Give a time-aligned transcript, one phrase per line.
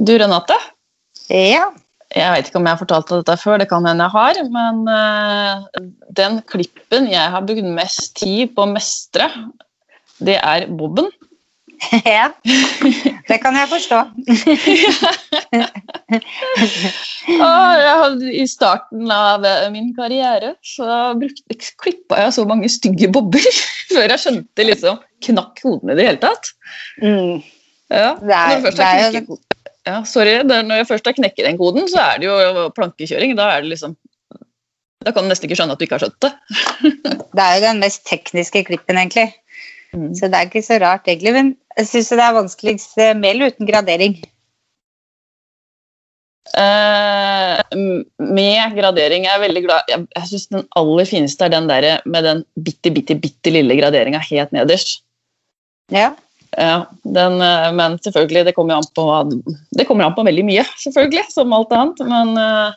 [0.00, 0.56] Du Renate,
[1.28, 1.66] Ja.
[2.14, 4.38] jeg vet ikke om jeg har fortalt deg dette før, det kan hende jeg har,
[4.50, 5.66] men uh,
[6.16, 9.28] den klippen jeg har brukt mest tid på å mestre,
[10.24, 11.10] det er bobben.
[12.04, 12.26] ja.
[13.28, 14.00] Det kan jeg forstå.
[17.30, 21.12] Jeg I starten av eh, min karriere så
[21.80, 23.44] klippa jeg så mange stygge bobber
[23.94, 24.98] før jeg skjønte liksom
[25.28, 26.52] knakk hodene i det hele tatt.
[27.00, 27.40] Mm.
[27.90, 29.46] Ja, Det er- når du først har knekket
[29.88, 32.68] ja, sorry, det er når jeg først har knekket den koden, så er det jo
[32.76, 33.36] plankekjøring.
[33.38, 33.96] Da er det liksom
[35.00, 36.32] Da kan du nesten ikke skjønne at du ikke har skjønt det.
[37.36, 39.30] Det er jo den mest tekniske klippen, egentlig.
[39.94, 40.10] Mm.
[40.18, 41.32] Så det er ikke så rart, egentlig.
[41.32, 44.18] Men jeg syns det er vanskeligst eh, med eller uten gradering.
[46.50, 47.60] Uh,
[48.18, 51.84] med gradering er jeg veldig glad Jeg, jeg syns den aller fineste er den der
[52.10, 55.04] med den bitte, bitte, bitte lille graderinga helt nederst.
[55.94, 56.10] Ja.
[56.58, 59.04] Ja, den, eh, men selvfølgelig, det kommer an på
[59.76, 62.02] Det kommer an på veldig mye, selvfølgelig, som alt annet.
[62.10, 62.72] Men eh,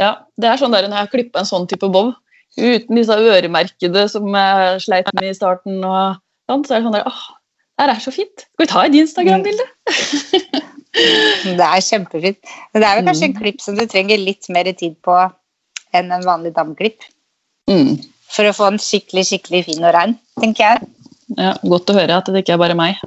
[0.00, 2.14] ja, det er sånn der når jeg har klippa en sånn type bob,
[2.56, 6.18] uten disse øremerkede som jeg sleit med i starten, og
[6.50, 7.22] sånn, så er det sånn der åh,
[7.80, 8.46] det her er så fint.
[8.46, 9.68] Skal vi ta et Instagram-bilde?
[10.90, 12.38] Det er kjempefint.
[12.74, 15.14] Men det er vel kanskje en klipp som du trenger litt mer tid på
[15.96, 17.06] enn en vanlig dameklipp.
[17.70, 18.00] Mm.
[18.30, 20.90] For å få den skikkelig, skikkelig fin og rein, tenker jeg.
[21.38, 22.98] Ja, godt å høre at det ikke er bare meg.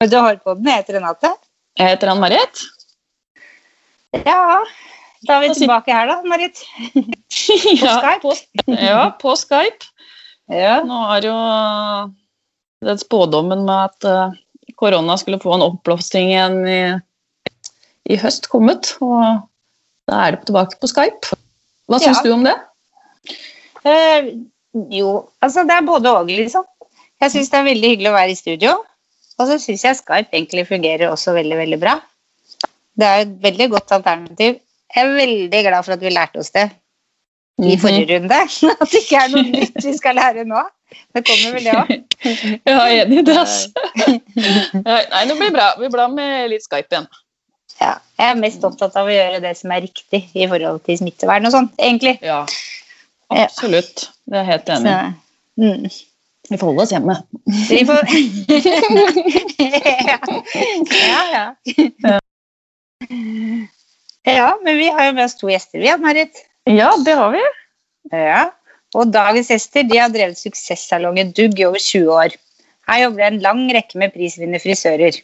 [0.00, 1.30] Du har på den, jeg heter Renate.
[1.78, 2.62] Jeg heter Ann-Marit.
[4.24, 4.62] Ja,
[5.26, 6.62] da er vi tilbake her, da, Marit.
[7.82, 8.20] ja, Skype.
[8.22, 8.34] på,
[8.72, 9.90] ja, på Skype.
[10.50, 10.80] Ja.
[10.86, 11.34] Nå har jo
[12.88, 14.38] den spådommen med at eh,
[14.80, 16.80] korona skulle få en oppblomstring igjen i,
[18.10, 19.44] i høst kommet, og
[20.10, 21.36] da er det tilbake på Skype.
[21.90, 22.24] Hva syns Ja.
[22.24, 22.56] du om det?
[23.84, 24.30] Eh,
[24.94, 25.12] jo,
[25.44, 26.64] altså det er både og, liksom.
[27.20, 28.72] Jeg syns det er veldig hyggelig å være i studio.
[29.40, 31.98] Og så syns jeg Skype egentlig fungerer også veldig, veldig bra.
[32.96, 34.58] Det er et veldig godt alternativ.
[34.96, 36.66] Jeg er veldig glad for at vi lærte oss det
[37.60, 37.80] i Mhm.
[37.82, 38.36] forrige runde.
[38.80, 40.62] At det ikke er noe nytt vi skal lære nå.
[41.14, 41.90] Det kommer vel det òg.
[42.66, 43.36] Jeg er enig i det.
[43.38, 43.68] Altså.
[44.84, 45.66] Ja, Nei, det blir bra.
[45.78, 47.06] Vi bra med litt Skype igjen.
[47.80, 50.98] Ja, jeg er mest opptatt av å gjøre det som er riktig i forhold til
[51.00, 52.18] smittevern og sånt, egentlig.
[52.20, 52.42] Ja,
[53.32, 54.08] absolutt.
[54.28, 55.12] Det er jeg helt enig i.
[55.64, 55.86] Mm.
[56.50, 57.14] Vi får holde oss hjemme.
[57.70, 58.02] Vi får
[61.08, 61.46] Ja, ja.
[62.04, 62.18] Ja,
[64.64, 66.42] men vi har jo med oss to gjester, vi, Ann-Marit.
[66.68, 67.42] Ja, det har vi.
[68.12, 68.42] Ja.
[68.98, 72.36] Og dagens gjester de har drevet suksesssalongen Dugg i over 20 år.
[72.90, 75.20] Her jobber det en lang rekke med prisvinnende frisører.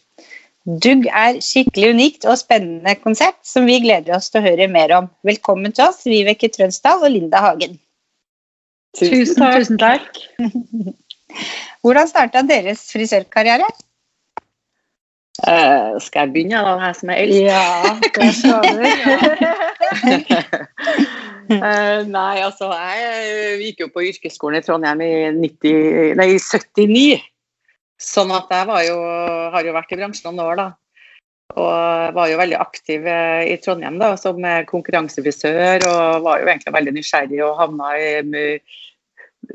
[0.67, 4.95] Dugg er skikkelig unikt og spennende konsept som vi gleder oss til å høre mer
[4.97, 5.11] om.
[5.27, 7.77] Velkommen til oss, Vibeke Trønsdal og Linda Hagen.
[8.99, 9.61] Tusen takk.
[9.61, 10.23] Tusen takk.
[11.85, 13.69] Hvordan starta deres frisørkarriere?
[15.47, 17.39] Eh, skal jeg begynne, da, her som er eldst?
[17.47, 18.83] Ja, det skal du.
[21.55, 27.23] uh, nei, altså, jeg gikk jo på yrkesskolen i Trondheim i 90, nei, 79.
[28.03, 28.97] Sånn at jeg var jo,
[29.55, 30.69] har jo vært i bransjen noen år, da.
[31.57, 36.51] Og var jo veldig aktiv eh, i Trondheim da, som eh, konkurransefrisør, og var jo
[36.51, 38.59] egentlig veldig nysgjerrig og havna i mu-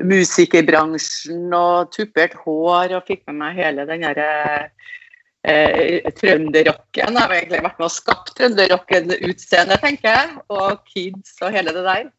[0.00, 4.30] musikerbransjen og tuppert hår og fikk med meg hele den derre
[5.48, 7.18] eh, trønderrocken.
[7.18, 10.34] Har egentlig vært med og skapt trønderrocken-utseende, tenker jeg.
[10.52, 12.10] Og kids og hele det der.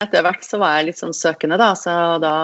[0.00, 1.74] Etter hvert så var jeg litt sånn søkende, da.
[1.76, 1.92] Så
[2.22, 2.34] da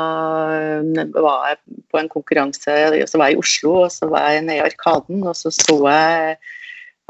[0.52, 2.76] eh, var jeg på en konkurranse
[3.08, 5.78] Så var jeg i Oslo, og så var jeg nede i Arkaden, og så så
[5.88, 6.36] jeg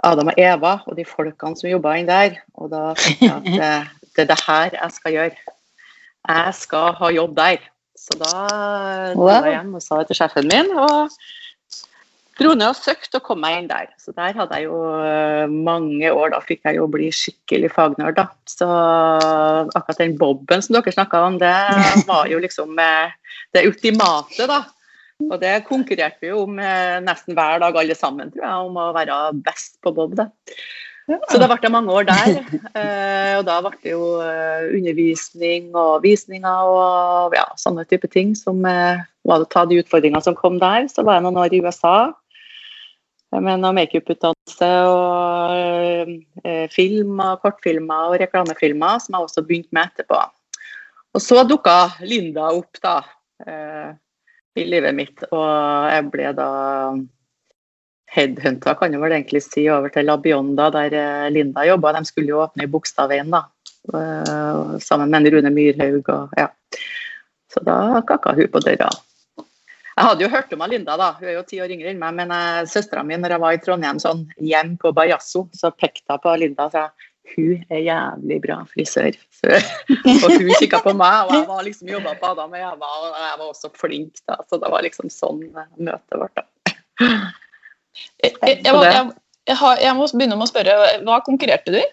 [0.05, 2.37] Adam og Eva og de folkene som jobba inn der.
[2.60, 5.55] Og da tenkte jeg at det, det er det her jeg skal gjøre.
[6.26, 7.59] Jeg skal ha jobb der.
[7.97, 8.32] Så da
[9.15, 9.47] dro Wow.
[9.47, 10.71] jeg hjem og sa det til sjefen min.
[10.76, 11.10] og
[12.37, 13.88] dro ned og søkte og kom meg inn der.
[14.00, 16.33] Så der hadde jeg jo eh, mange år.
[16.35, 18.29] Da fikk jeg jo bli skikkelig fagnerd, da.
[18.49, 21.55] Så akkurat den boben som dere snakka om, det
[22.11, 23.15] var jo liksom eh,
[23.56, 24.62] det ultimate, da.
[25.27, 28.83] Og det konkurrerte vi jo om eh, nesten hver dag alle sammen, tror jeg, om
[28.83, 30.19] å være best på bob.
[30.19, 30.29] da.
[31.31, 32.33] Så da ble det mange år der.
[33.38, 39.44] Og da ble det jo undervisning og visninger og ja, sånne type ting som var
[39.44, 40.88] å ta de utfordringene som kom der.
[40.91, 42.11] Så var jeg noen år i USA
[43.43, 46.12] med noe makeuputdannelse og
[46.44, 50.21] eh, film kortfilmer og reklamefilmer, som jeg også begynte med etterpå.
[51.17, 52.99] Og så dukka Linda opp, da.
[53.47, 53.94] Eh,
[54.56, 55.25] i livet mitt.
[55.31, 56.50] Og jeg ble da
[58.17, 61.94] headhunta, kan jeg vel egentlig si, over til Labionda, der eh, Linda jobba.
[61.97, 63.47] De skulle jo åpne i Bogstadveien, da.
[64.83, 66.49] Sammen med Rune Myrhaug og ja.
[67.53, 68.88] Så da kakka hun på døra.
[69.96, 71.12] Jeg hadde jo hørt om Linda, da.
[71.16, 73.56] hun er jo ti år yngre enn meg, men uh, søstera mi når jeg var
[73.56, 76.90] i Trondheim sånn hjem på Bajasso, så pekte hun på Linda og sa
[77.32, 79.16] hun er jævlig bra frisør.
[79.34, 79.56] Så,
[80.26, 83.08] og hun kikka på meg, og jeg var liksom jobba på Adam og Eva, og
[83.25, 84.38] jeg var også flink, da.
[84.46, 86.76] Så det var liksom sånn møtet vårt, da.
[88.22, 89.10] Jeg, jeg, jeg,
[89.49, 90.76] jeg, jeg, må begynne med å spørre,
[91.08, 91.87] hva konkurrerte du i?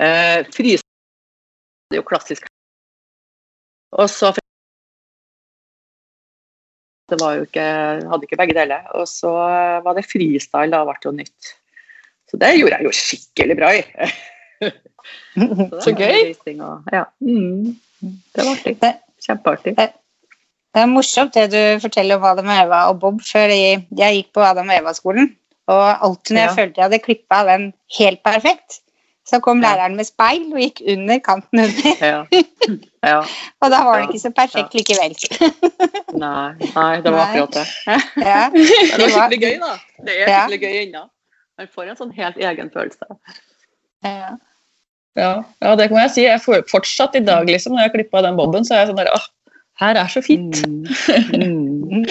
[0.00, 2.48] Eh, det er jo klassisk.
[4.00, 4.32] Og så
[7.10, 7.66] Det var jo ikke,
[8.12, 8.86] hadde ikke begge deler.
[8.98, 9.30] Og så
[9.84, 11.54] var det freestyle, da ble det jo nytt.
[12.30, 13.82] Så det gjorde jeg jo skikkelig bra i.
[14.70, 16.34] så, så gøy.
[16.54, 17.06] Og, ja.
[17.18, 17.72] mm.
[18.00, 18.92] Det var artig.
[19.20, 19.74] Kjempeartig.
[20.70, 23.18] Det er morsomt det du forteller om Adam og Eva og Bob.
[23.26, 25.32] før jeg, jeg gikk på Adam og Eva-skolen,
[25.70, 26.56] og alltid når jeg ja.
[26.60, 27.64] følte jeg hadde klippa den
[27.98, 28.78] helt perfekt,
[29.28, 31.90] så kom læreren med speil og gikk under kanten under.
[32.00, 32.20] Ja.
[33.06, 33.18] Ja.
[33.62, 35.16] og da var det ikke så perfekt likevel.
[36.18, 37.66] nei, nei, det var akkurat det.
[38.96, 39.72] det var skikkelig gøy, da.
[40.06, 41.04] Det er skikkelig gøy ennå.
[41.60, 43.18] Man får en sånn helt egen følelse.
[44.06, 44.30] Ja.
[45.18, 46.24] Ja, det kan jeg si.
[46.24, 49.00] Jeg får fortsatt i dag, liksom, når jeg klippa den boben, så er jeg sånn
[49.02, 49.26] der, åh,
[49.80, 50.62] her er så fint.
[51.34, 52.06] Mm.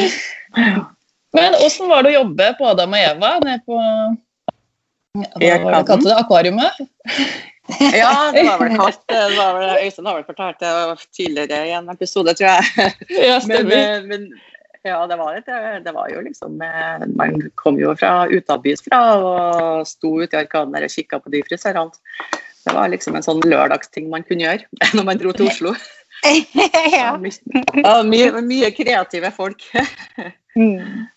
[1.37, 3.79] Men åssen var det å jobbe på Adam og Eva nede på
[5.17, 6.15] hva var det det?
[6.15, 6.83] Akvariumet?
[7.93, 9.01] ja, det var vel kalt
[9.83, 10.73] Øystein har vel fortalt det
[11.15, 12.93] tidligere i en episode, tror jeg.
[13.29, 13.69] Ja, men,
[14.09, 14.27] men,
[14.85, 15.49] ja, det var, et,
[15.85, 16.61] det var jo liksom
[17.19, 21.33] Man kom jo fra utabys fra og sto ute i Arkaden der og kikka på
[21.33, 21.91] de frisørene.
[22.65, 25.73] Det var liksom en sånn lørdagsting man kunne gjøre når man dro til Oslo.
[26.25, 27.13] ja.
[27.15, 29.63] ja mye, mye, kreative folk.
[30.59, 31.07] mm.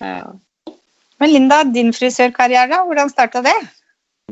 [0.00, 0.24] ja.
[1.22, 3.54] Men Linda, din frisørkarriere, hvordan starta det?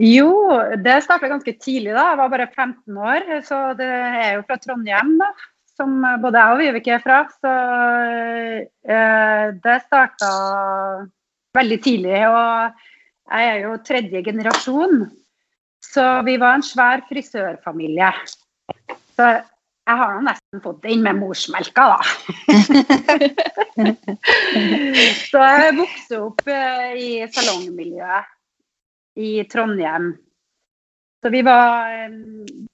[0.01, 0.33] Jo,
[0.81, 1.93] det starta ganske tidlig.
[1.93, 2.11] da.
[2.13, 5.31] Jeg var bare 15 år, så det er jo fra Trondheim, da.
[5.77, 7.23] Som både jeg og Vibeke er fra.
[7.41, 7.53] Så
[8.89, 10.31] eh, det starta
[11.57, 12.19] veldig tidlig.
[12.29, 12.83] Og
[13.33, 15.07] jeg er jo tredje generasjon.
[15.83, 18.13] Så vi var en svær frisørfamilie.
[19.17, 19.29] Så
[19.93, 22.01] jeg har nå nesten fått den med morsmelka, da.
[25.31, 28.25] så jeg vokste opp eh, i salongmiljøet
[29.21, 30.07] i Trondheim.
[31.23, 32.11] Så vi var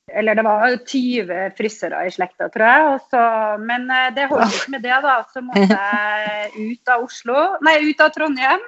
[0.09, 2.85] Eller det var 20 frisører i slekta, tror jeg.
[2.94, 3.20] Også,
[3.61, 5.17] men eh, det holdt ikke med det, da.
[5.35, 7.37] Så måtte jeg ut av Oslo,
[7.67, 8.62] nei, ut av Trondheim.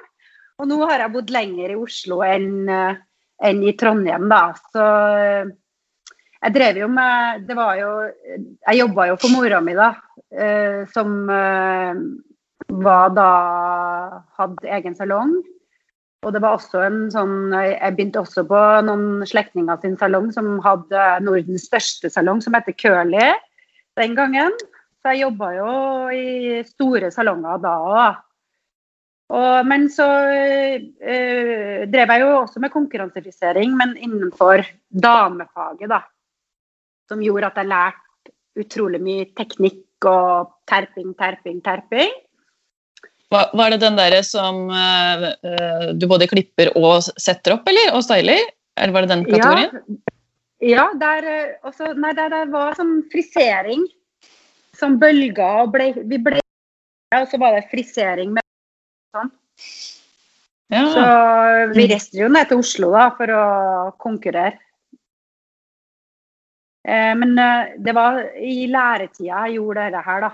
[0.61, 3.01] Og nå har jeg bodd lenger i Oslo enn, eh,
[3.49, 4.43] enn i Trondheim, da.
[4.69, 4.83] Så
[6.41, 7.91] jeg drev jo med Det var jo
[8.33, 9.93] Jeg jobba jo for mora mi, da.
[10.31, 12.01] Eh, som eh,
[12.81, 13.31] var da
[14.39, 15.35] Hadde egen salong.
[16.21, 20.59] Og det var også en sånn Jeg begynte også på noen slektninger sin salong som
[20.65, 23.31] hadde Nordens største salong, som heter Curly
[23.99, 24.53] den gangen.
[25.01, 25.71] Så jeg jobba jo
[26.13, 28.19] i store salonger da òg.
[29.65, 36.03] men så øh, drev jeg jo også med konkurransefrisering, men innenfor damefaget, da
[37.11, 42.13] som gjorde at jeg lærte utrolig mye teknikk og terping, terping, terping.
[43.31, 45.29] Var, er det den derre som uh,
[45.95, 47.93] du både klipper og setter opp, eller?
[47.95, 48.49] Og styler?
[48.75, 49.99] Eller var det den kategorien?
[50.59, 51.29] Ja, ja der,
[51.67, 53.85] også, nei, der, der, var sånn frisering.
[54.75, 56.39] Som bølger og ble, vi ble
[57.13, 58.43] Og så var det frisering med
[59.15, 59.31] sånn.
[60.71, 60.83] Ja.
[60.95, 61.05] Så
[61.75, 63.45] vi reiste jo ned til Oslo da, for å
[64.01, 64.55] konkurrere.
[66.87, 70.31] Eh, men eh, det var i læretida jeg gjorde dette her, da.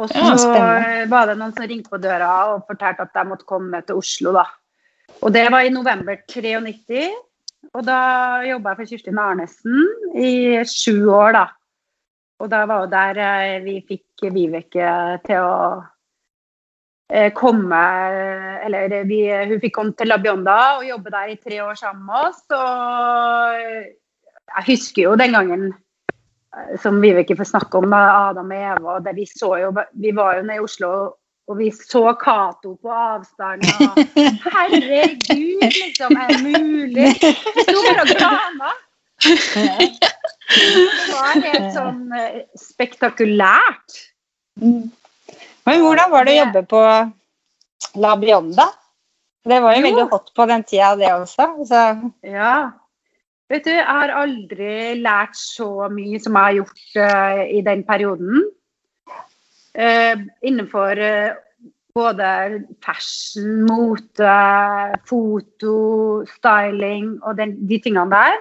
[0.00, 3.48] Og så ja, var det noen som ringte på døra og fortalte at jeg måtte
[3.48, 4.46] komme til Oslo, da.
[5.20, 7.10] Og det var i november 93.
[7.72, 7.98] Og da
[8.46, 9.82] jobba jeg for Kirstin Arnesen
[10.18, 11.44] i sju år, da.
[12.42, 14.92] Og da var det der eh, vi fikk Vibeke
[15.26, 15.56] til å
[17.36, 17.78] komme
[18.64, 22.06] Eller vi, hun fikk komme til La Bionda og jobbe der i tre år sammen
[22.06, 22.40] med oss.
[22.56, 23.98] Og
[24.56, 29.00] jeg husker jo den gangen eh, som vi ikke får snakke om, Adam og Eva.
[29.04, 30.92] Det vi, så jo, vi var jo nede i Oslo
[31.50, 33.66] og vi så Cato på avstand.
[33.66, 33.98] og
[34.54, 37.08] Herregud, liksom, er det mulig?
[37.18, 38.72] Vi sto bare og grana.
[40.52, 43.98] Det var helt sånn eh, spektakulært.
[44.60, 44.90] Mm.
[45.66, 46.84] Men hvordan var det å jobbe på
[48.02, 48.68] La Bionda?
[49.42, 49.86] Det var jo, jo.
[49.88, 51.48] veldig hot på den tida, det også.
[51.66, 51.82] Så.
[52.26, 52.54] Ja.
[53.52, 57.82] Vet du, jeg har aldri lært så mye som jeg har gjort uh, i den
[57.84, 58.46] perioden.
[59.76, 61.34] Uh, innenfor uh,
[61.92, 62.28] både
[62.80, 64.38] fashion, mote,
[65.04, 65.76] foto,
[66.38, 68.40] styling og den, de tingene der.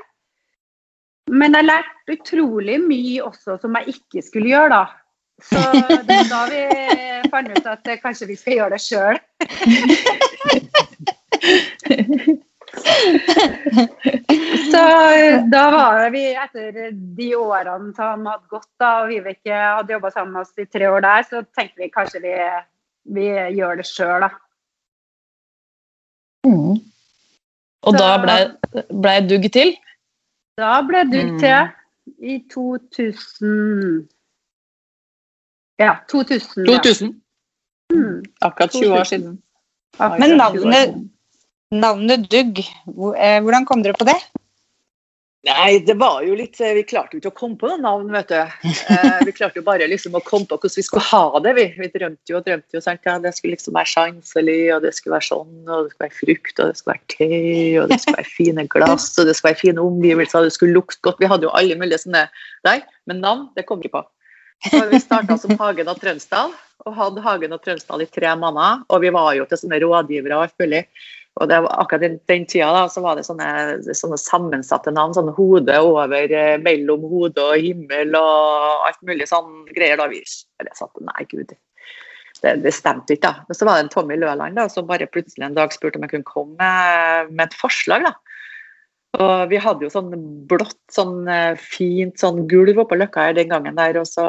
[1.32, 4.86] Men jeg lærte utrolig mye også som jeg ikke skulle gjøre, da.
[5.44, 5.60] Så
[6.08, 6.62] det var da vi
[7.34, 9.18] fant ut at kanskje vi skal gjøre det sjøl.
[15.52, 20.34] Da var vi, etter de årene som hadde gått, da, og Vibeke hadde jobba sammen
[20.36, 22.34] med oss i tre år der, så tenkte vi kanskje vi,
[23.18, 24.30] vi gjør det sjøl, da.
[26.48, 26.80] Mm.
[27.84, 28.38] Og Så- da ble,
[29.02, 29.76] ble dugg til?
[30.58, 31.40] Da ble Dugg Mm.
[31.40, 31.70] til
[32.22, 34.08] i 2000
[35.80, 36.66] Ja, 2000.
[36.68, 37.22] 2000.
[37.94, 38.24] Mm.
[38.42, 39.42] Akkurat 20 år siden.
[40.00, 41.10] Akkurat Men navnet,
[41.72, 42.60] navnet Dugg,
[43.18, 44.20] eh, hvordan kom dere på det?
[45.42, 48.30] Nei, det var jo litt Vi klarte jo ikke å komme på noe navn, vet
[48.30, 48.38] du.
[48.92, 51.54] Eh, vi klarte jo bare liksom å komme på hvordan vi skulle ha det.
[51.58, 52.82] Vi, vi drømte jo og drømte jo.
[52.84, 53.02] Sant?
[53.08, 56.20] Ja, det skulle liksom være sanselig, og det skulle være sånn, og det skulle være
[56.20, 57.30] frukt, og det skulle være te,
[57.82, 60.78] og det skulle være fine glass, og det skulle være fine omgivelser, og det skulle
[60.78, 61.22] lukte godt.
[61.24, 62.28] Vi hadde jo alle mulige sånne
[62.68, 64.04] der, men navn, det kom vi på.
[64.68, 66.54] Så vi starta som Hagen og Trønsdal,
[66.86, 68.86] og hadde Hagen og Trønsdal i tre måneder.
[68.94, 70.84] Og vi var jo til sånne rådgivere og alt mulig.
[71.40, 73.48] Og det var akkurat den, den tida da, så var det sånne,
[73.96, 75.16] sånne sammensatte navn.
[75.16, 80.02] Sånn hode over, eh, mellom hode og himmel og alt mulig sånn greier.
[80.02, 81.56] da vi satt, Nei, gud.
[82.42, 83.46] Det, det stemte ikke, da.
[83.48, 86.08] Men så var det en Tommy Løland da, som bare plutselig en dag spurte om
[86.08, 88.10] jeg kunne komme med, med et forslag.
[88.10, 88.16] da.
[89.20, 90.12] Og vi hadde jo sånn
[90.48, 94.26] blått, sånn eh, fint sånn gulv oppå løkka her den gangen der, og så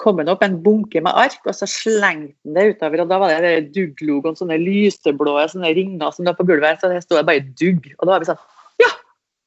[0.00, 3.18] kom han opp en bunke med ark, og så slengte han det utover, og da
[3.20, 7.44] var det Dugg-logoen, sånne lyseblå sånne ringer som lå på gulvet, så det sto bare
[7.60, 7.90] Dugg.
[7.98, 8.40] Og da var vi sånn
[8.80, 8.88] Ja,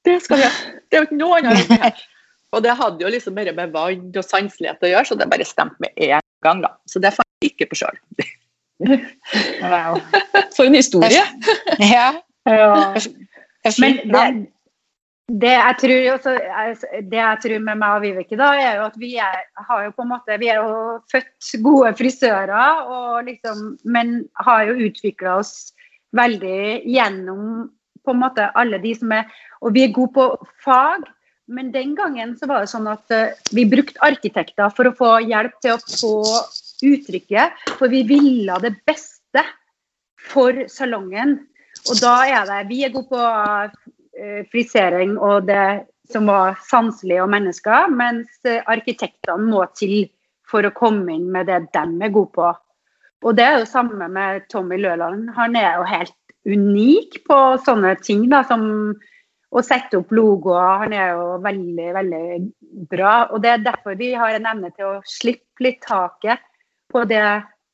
[0.06, 0.54] det skal vi ha!
[0.86, 2.06] Det er jo ikke noe annet.
[2.52, 5.48] Og det hadde jo liksom mer med vann og sanselighet å gjøre, så det bare
[5.48, 6.74] stemte med en gang, da.
[6.86, 7.98] Så det fant jeg ikke på sjøl.
[9.62, 10.00] Wow.
[10.56, 11.22] For en historie!
[11.82, 12.12] Ja,
[12.50, 12.98] Ja.
[13.82, 14.24] Men det,
[15.42, 16.34] det, jeg tror også,
[17.12, 19.94] det jeg tror med meg og Vibeke, da, er jo at vi er, har jo
[19.96, 25.38] på en måte, vi er jo født gode frisører, og liksom, men har jo utvikla
[25.44, 25.72] oss
[26.18, 27.70] veldig gjennom
[28.02, 29.28] på en måte alle de som er
[29.62, 30.26] Og vi er gode på
[30.66, 31.06] fag,
[31.52, 35.12] men den gangen så var det sånn at eh, vi brukte arkitekter for å få
[35.22, 36.16] hjelp til å få
[36.88, 39.44] uttrykket, for vi ville det beste
[40.32, 41.38] for salongen.
[41.90, 47.22] Og da er det Vi er gode på eh, frisering og det som var sanselig
[47.24, 50.10] og mennesker, mens eh, arkitektene må til
[50.52, 52.50] for å komme inn med det de er gode på.
[53.22, 55.30] Og det er jo samme med Tommy Løland.
[55.38, 56.18] Han er jo helt
[56.50, 58.66] unik på sånne ting da, som
[59.52, 60.84] å sette opp logoer.
[60.86, 62.26] Han er jo veldig, veldig
[62.92, 63.14] bra.
[63.32, 66.42] Og det er derfor vi har en evne til å slippe litt taket
[66.92, 67.26] på det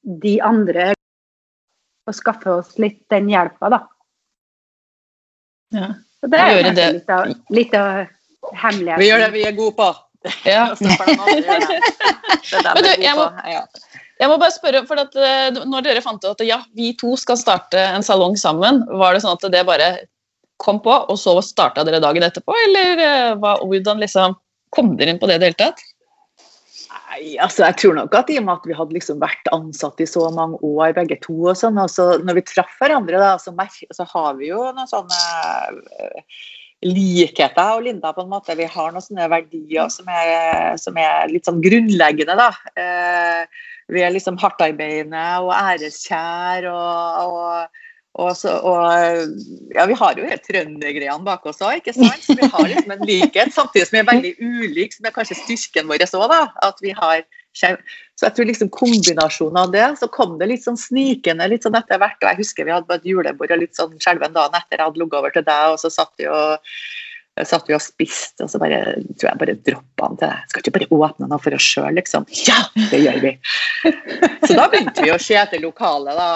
[0.03, 0.91] de andre
[2.07, 3.81] og skaffe oss litt den hjelpa, da.
[5.75, 5.87] Ja.
[6.21, 6.87] Så det er det.
[6.97, 8.05] litt av, litt av
[8.57, 9.01] hemmeligheten.
[9.01, 9.89] Vi gjør det vi er gode på.
[10.47, 10.63] Ja.
[10.81, 13.31] Men du, jeg må-
[14.17, 17.13] Jeg må bare spørre, for at, eh, Når dere fant ut at ja, vi to
[17.15, 19.91] skal starte en salong sammen, var det sånn at det bare
[20.57, 22.49] kom på, og så starta dere dagen etterpå?
[22.65, 24.33] Eller eh, hva, hvordan liksom
[24.73, 25.77] kom dere inn på det i det hele tatt?
[26.87, 29.99] Nei, altså jeg tror nok at i og med at vi hadde liksom vært ansatt
[30.03, 33.33] i så mange år begge to, og sånn, og så når vi traff hverandre, da,
[33.41, 33.51] så,
[33.95, 35.21] så har vi jo noen sånne
[35.99, 36.43] eh,
[36.85, 38.55] likheter, og Linda, på en måte.
[38.59, 42.51] Vi har noen sånne verdier som er, som er litt sånn grunnleggende, da.
[42.77, 47.83] Eh, vi er liksom hardtarbeidende og æreskjær og, og
[48.17, 52.23] og, så, og ja, vi har jo helt trøndergreiene bak oss òg, ikke sant?
[52.25, 55.37] Så vi har liksom en likhet, samtidig som vi er veldig ulike, som er kanskje
[55.43, 56.41] styrken vår òg, da.
[56.65, 57.25] At vi har
[57.57, 61.77] Så jeg tror liksom kombinasjonen av det, så kom det litt sånn snikende litt sånn
[61.77, 62.19] etter hvert.
[62.21, 64.85] Og jeg husker vi hadde på et julebord og litt sånn skjelven dagen etter jeg
[64.85, 66.57] hadde ligget over til deg, og så satt vi og
[67.45, 68.79] satt vi og spiste, og så bare,
[69.17, 70.45] tror jeg bare droppa han til deg.
[70.49, 72.25] Skal ikke bare åpne noe for oss sjøl, liksom?
[72.47, 73.33] Ja, det gjør vi!
[74.47, 76.29] Så da begynte vi å se etter lokalet, da.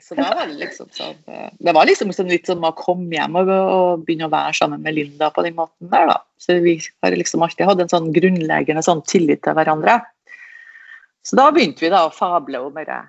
[0.00, 3.36] Så da var det liksom sånn eh, Det var liksom litt sånn å komme hjem
[3.36, 6.18] og, og begynne å være sammen med Linda på den måten der, da.
[6.40, 9.98] Så vi har liksom alltid hatt en sånn grunnleggende sånn tillit til hverandre.
[11.26, 13.02] Så da begynte vi da å fable om denne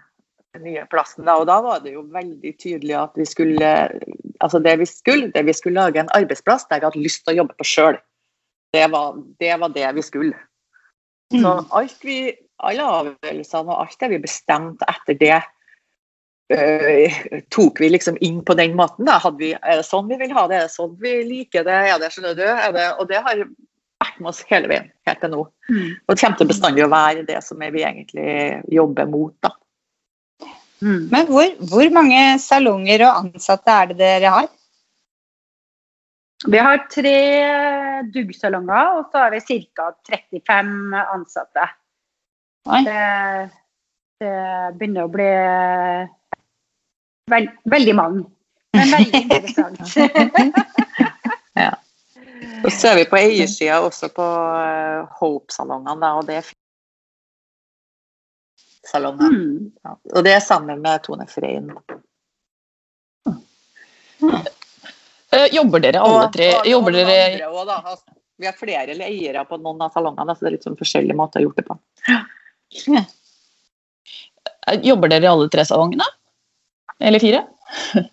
[0.59, 1.37] nye plassen, da.
[1.39, 3.71] Og da var det jo veldig tydelig at vi skulle
[4.41, 7.35] Altså det vi skulle, det vi skulle lage en arbeidsplass der vi hadde lyst til
[7.35, 7.97] å jobbe på sjøl.
[8.73, 10.33] Det, var- det var det vi skulle.
[11.31, 12.15] Så alt vi,
[12.65, 15.37] alle avgjørelsene og alt det vi bestemte etter det,
[17.53, 19.07] tok vi liksom inn på den måten.
[19.07, 19.19] Da.
[19.23, 20.59] Hadde vi, er det sånn vi vil ha det?
[20.59, 21.79] Er det sånn vi liker det?
[21.93, 22.45] Er det, skjønner du?
[22.51, 23.43] Er det, og det har
[24.01, 25.43] vært med oss hele veien, helt til nå.
[25.69, 25.89] Mm.
[26.05, 28.31] Og det kommer til bestandig å være det som vi egentlig
[28.73, 29.35] jobber mot.
[29.43, 29.53] da.
[30.81, 31.03] Mm.
[31.13, 34.49] Men hvor, hvor mange salonger og ansatte er det dere har?
[36.49, 37.17] Vi har tre
[38.09, 39.91] duggsalonger, og så har vi ca.
[40.09, 41.67] 35 ansatte.
[42.65, 43.03] Det,
[44.21, 44.33] det
[44.77, 45.29] begynner å bli
[47.29, 48.23] vel, veldig mange.
[48.73, 49.95] Men veldig interessant.
[51.53, 51.75] ja.
[52.63, 54.25] så ser vi på eiersida også på
[54.63, 56.49] eh, Hope-salongene, og det er
[58.91, 59.29] salonger.
[59.31, 59.71] Mm.
[59.83, 59.95] Ja.
[60.15, 61.69] Og det er sammen med Tone Frein.
[65.31, 67.81] Eh, Jobber dere alle tre Og- og- dere andre også, da.
[67.85, 68.03] Altså,
[68.41, 71.39] Vi har flere eiere på noen av salongene, så det er litt sånn forskjellige måter
[71.39, 71.75] å gjøre det på.
[72.89, 73.03] Ja.
[74.81, 76.03] Jobber dere i alle tre salongene?
[77.01, 77.45] Eller fire?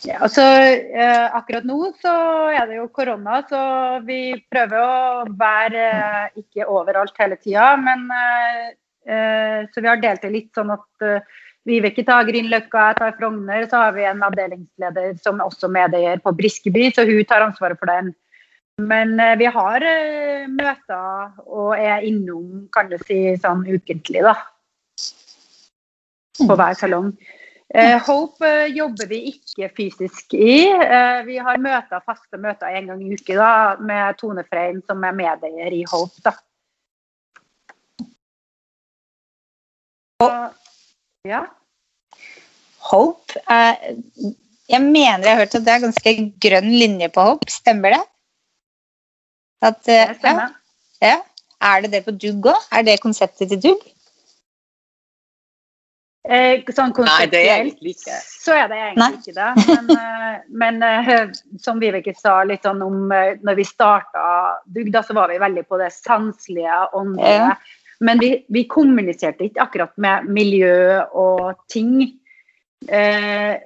[0.00, 2.12] Ja, altså, eh, akkurat nå så
[2.56, 3.58] er det jo korona, så
[4.06, 7.74] vi prøver å være eh, ikke overalt hele tida.
[7.76, 8.62] Men eh,
[9.04, 11.36] eh, så vi har delt det litt sånn at eh,
[11.68, 13.66] Vibeke tar Grünerløkka, jeg tar Frogner.
[13.68, 17.92] Så har vi en avdelingsleder som også medeier på Briskeby, så hun tar ansvaret for
[17.92, 18.14] den.
[18.80, 19.84] Men eh, vi har
[20.48, 24.38] møter og er innom, kan du si, sånn ukentlig, da.
[26.48, 27.12] På hver salong.
[27.74, 30.66] Eh, Hope eh, jobber vi ikke fysisk i.
[30.74, 35.04] Eh, vi har møter, faste møter en gang i uke da, med Tone Frein, som
[35.06, 36.18] er medeier i Hope.
[36.26, 36.34] Da.
[40.20, 40.50] Og,
[41.28, 41.44] ja.
[42.90, 43.76] Hope er,
[44.70, 48.02] Jeg mener jeg har hørt at det er ganske grønn linje på Hope, stemmer det?
[49.62, 50.58] At, eh, Det stemmer.
[51.02, 51.18] Ja, ja.
[51.60, 52.68] Er det det på Dugg òg?
[52.72, 53.82] Er det konseptet til Dugg?
[56.28, 58.16] Eh, sånn Nei, det er konseptuelt egentlig ikke.
[58.44, 59.12] så er det egentlig Nei.
[59.16, 59.52] ikke det.
[59.70, 61.30] Men, eh, men eh,
[61.64, 64.24] som Vibeke sa litt sånn om når vi starta
[64.68, 67.54] bygda, så var vi veldig på det sanselige, åndelige.
[67.54, 67.80] Ja.
[68.04, 71.98] Men vi, vi kommuniserte ikke akkurat med miljø og ting.
[72.88, 73.56] Eh,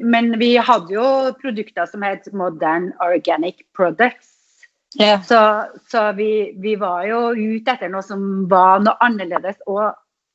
[0.00, 1.08] men vi hadde jo
[1.42, 4.32] produkter som het Modern Organic Products.
[4.98, 5.18] Ja.
[5.22, 5.38] Så,
[5.90, 9.92] så vi, vi var jo ute etter noe som var noe annerledes og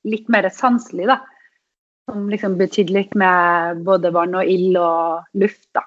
[0.08, 1.20] litt mer sanselig, da.
[2.10, 5.84] Som liksom betydde litt med både vann og ild og luft, da.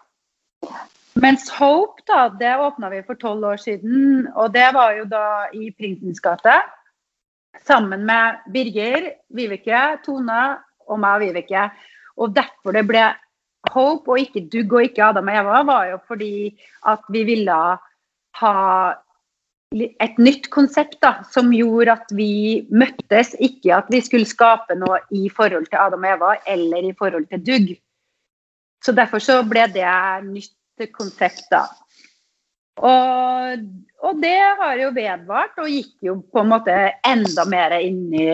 [1.19, 4.29] Mens Hope, da, det åpna vi for tolv år siden.
[4.39, 6.55] Og det var jo da i Prinsens gate.
[7.67, 10.45] Sammen med Birger, Vibeke, Tone
[10.87, 11.67] og meg og Vibeke.
[12.23, 13.03] Og derfor det ble
[13.75, 16.35] Hope og ikke Dugg og ikke Adam og Eva, var jo fordi
[16.87, 17.59] at vi ville
[18.39, 18.55] ha
[19.73, 25.01] et nytt konsept da, som gjorde at vi møttes, ikke at vi skulle skape noe
[25.15, 27.73] i forhold til Adam og Eva eller i forhold til Dugg.
[28.83, 29.87] Så derfor så ble det
[30.27, 31.65] nytt konsept da.
[32.83, 33.65] Og,
[34.03, 38.29] og det har jo vedvart, og gikk jo på en måte enda mer inn i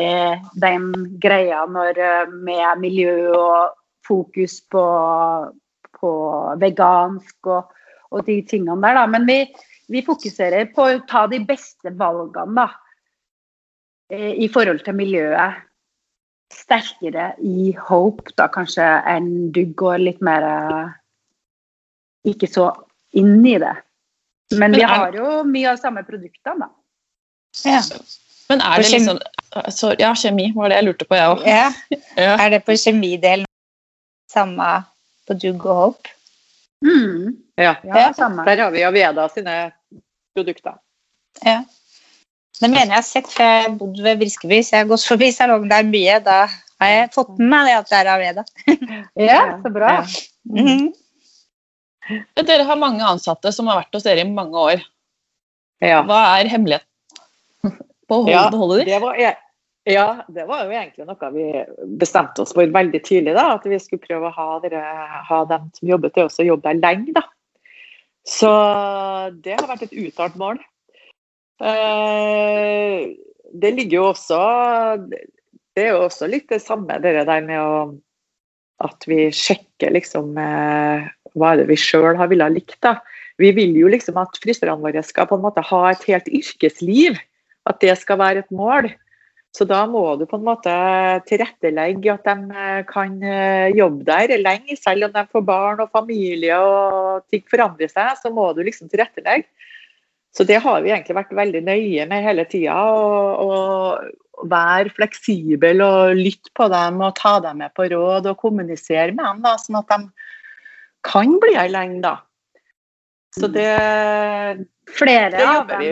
[0.63, 3.75] den greia når, eh, med miljø og
[4.07, 4.85] fokus på,
[5.99, 6.13] på
[6.63, 7.75] vegansk og,
[8.15, 9.01] og de tingene der.
[9.01, 9.07] Da.
[9.11, 9.41] Men vi,
[9.89, 12.69] vi fokuserer på å ta de beste valgene da,
[14.13, 15.65] eh, i forhold til miljøet.
[16.53, 20.95] Sterkere i hope da kanskje enn du går litt mer eh,
[22.33, 22.71] ikke så
[23.17, 23.75] inn i det.
[24.57, 26.71] Men vi har jo mye av de samme produktene, da.
[27.69, 27.83] Ja.
[28.49, 29.19] Men er det liksom
[29.75, 31.45] så, Ja, kjemi var det jeg lurte på, jeg òg.
[31.45, 31.69] ja.
[32.17, 32.37] Ja.
[32.41, 33.47] Er det på kjemidelen
[34.33, 34.85] samme
[35.29, 36.09] på Dugg og Hope?
[36.85, 37.37] Mm.
[37.59, 37.75] Ja.
[37.85, 38.13] Ja, Ja.
[38.17, 38.45] samme.
[38.45, 39.73] Der har vi Aveda sine
[40.39, 40.79] produkter.
[41.45, 41.59] Ja.
[42.59, 45.05] Det mener jeg har sett, for jeg har bodd ved Briskeby, så jeg har gått
[45.07, 46.17] forbi salongen der mye.
[46.27, 46.39] Da
[46.83, 48.45] har jeg fått med meg det at det er Aveda.
[49.29, 49.93] Ja, så bra.
[50.01, 50.07] Ja.
[50.59, 50.89] Mhm.
[52.41, 54.81] Dere har mange ansatte som har vært hos dere i mange år.
[55.85, 56.01] Ja.
[56.09, 57.75] Hva er hemmeligheten
[58.09, 58.87] på å Ja, holde, beholde de?
[58.89, 61.45] Det var, e- ja, det var jo egentlig noe vi
[62.01, 63.35] bestemte oss for veldig tidlig.
[63.37, 64.81] da, At vi skulle prøve å ha, dere,
[65.29, 67.13] ha dem som jobbet til oss, å jobbe der lenge.
[67.21, 67.23] da.
[68.29, 68.51] Så
[69.45, 70.61] det har vært et uttalt mål.
[71.65, 73.09] Eh,
[73.59, 74.37] det ligger jo også
[75.09, 77.73] Det er jo også litt det samme, det der med å
[78.79, 82.79] at vi sjekker liksom eh, hva er det vi sjøl har villet likt.
[82.85, 82.99] da.
[83.39, 87.19] Vi vil jo liksom at frisørene våre skal på en måte ha et helt yrkesliv.
[87.69, 88.89] At det skal være et mål.
[89.57, 90.73] Så da må du på en måte
[91.27, 94.77] tilrettelegge at de eh, kan eh, jobbe der lenge.
[94.79, 98.91] Selv om de får barn og familie og ting forandrer seg, så må du liksom
[98.93, 99.49] tilrettelegge.
[100.37, 102.77] Så det har vi egentlig vært veldig nøye med hele tida.
[102.77, 109.11] Å være fleksibel og lytte på dem og ta dem med på råd og kommunisere
[109.17, 110.29] med dem, da, sånn at de
[111.09, 112.03] kan bli her lenge.
[112.05, 112.15] da.
[113.35, 113.73] Så det,
[114.99, 115.91] Flere det jobber vi.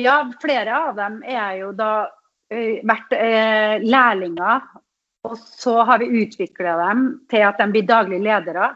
[0.00, 1.90] Ja, flere av dem er jo da
[2.50, 4.64] vært eh, lærlinger,
[5.28, 8.72] og så har vi utvikla dem til at de blir daglige ledere.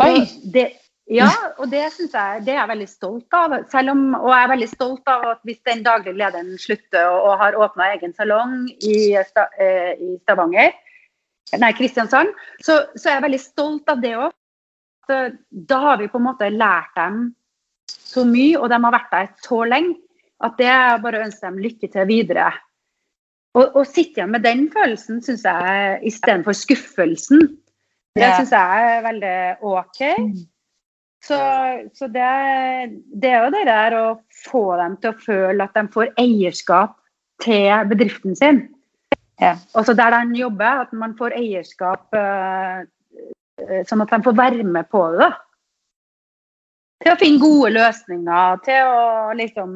[0.00, 0.22] Oi.
[0.52, 0.68] Det,
[1.10, 3.56] ja, og det synes jeg det er jeg veldig stolt av.
[3.72, 7.18] Selv om, og jeg er veldig stolt av at hvis den daglige lederen slutter og,
[7.26, 8.96] og har åpna egen salong i,
[9.28, 10.72] Sta, eh, i Stavanger,
[11.58, 14.38] nei, Kristiansand, så, så er jeg veldig stolt av det òg.
[15.50, 17.24] Da har vi på en måte lært dem
[17.90, 19.96] så mye, og de har vært der så lenge,
[20.42, 22.50] at det er bare å ønske dem lykke til videre.
[23.52, 27.42] Å sitte igjen med den følelsen syns jeg istedenfor skuffelsen,
[28.16, 29.36] det syns jeg er veldig
[29.68, 30.00] OK.
[31.22, 31.38] Så,
[31.94, 32.28] så det,
[33.22, 34.06] det er jo det der å
[34.48, 36.96] få dem til å føle at de får eierskap
[37.44, 38.64] til bedriften sin.
[39.40, 39.54] Ja.
[39.78, 42.82] Også der de jobber, at man får eierskap eh,
[43.62, 45.30] eh, sånn at de får være med på det.
[47.02, 49.72] Til å finne gode løsninger, til å liksom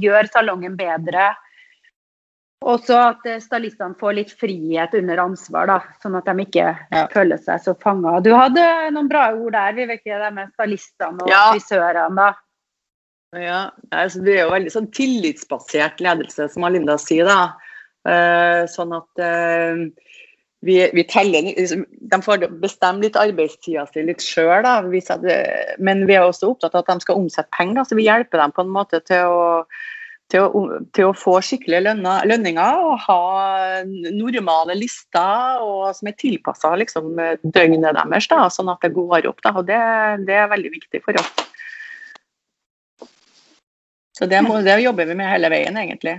[0.00, 1.30] gjøre salongen bedre.
[2.60, 7.06] Også at eh, stylistene får litt frihet under ansvar, da, sånn at de ikke Ja.
[7.08, 8.18] føler seg så fanga.
[8.20, 8.60] Du hadde
[8.92, 11.52] noen bra ord der, Vibeke, det med stylistene og Ja.
[11.54, 12.16] frisørene.
[12.16, 12.34] da.
[13.32, 17.24] Ja, altså, Det er jo veldig sånn tillitsbasert ledelse, som Alinda sier.
[17.24, 17.54] da.
[18.00, 19.76] Uh, sånn at uh,
[20.64, 24.64] vi, vi teller liksom, De får bestemme litt arbeidstida si litt sjøl,
[25.78, 27.84] men vi er også opptatt av at de skal omsette penger.
[27.84, 29.64] så Vi hjelper dem på en måte til å,
[30.30, 30.64] til å,
[30.94, 33.20] til å få skikkelige lønner, lønninger og ha
[34.14, 37.12] normale lister og, som er tilpassa liksom,
[37.42, 39.42] døgnet deres, da, sånn at det går opp.
[39.44, 39.80] Da, og det,
[40.28, 41.30] det er veldig viktig for oss.
[44.20, 46.18] Så det, må, det jobber vi med hele veien, egentlig.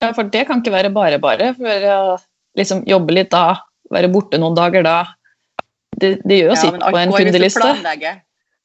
[0.00, 1.52] Ja, for det kan ikke være bare bare.
[1.56, 2.00] For å
[2.58, 4.98] liksom jobbe litt da, være borte noen dager da.
[6.00, 8.12] Det, det gjør jo sitt men på en går hvis du kundeliste.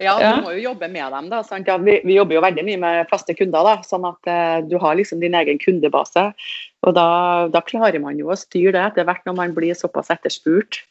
[0.03, 0.31] Ja, Ja.
[0.35, 1.29] du må jo jobbe med dem.
[1.29, 1.67] da, sant?
[1.67, 4.75] Ja, vi, vi jobber jo veldig mye med faste kunder, da, sånn at eh, du
[4.81, 6.33] har liksom din egen kundebase.
[6.83, 10.11] Og da, da klarer man jo å styre det etter hvert når man blir såpass
[10.11, 10.81] etterspurt.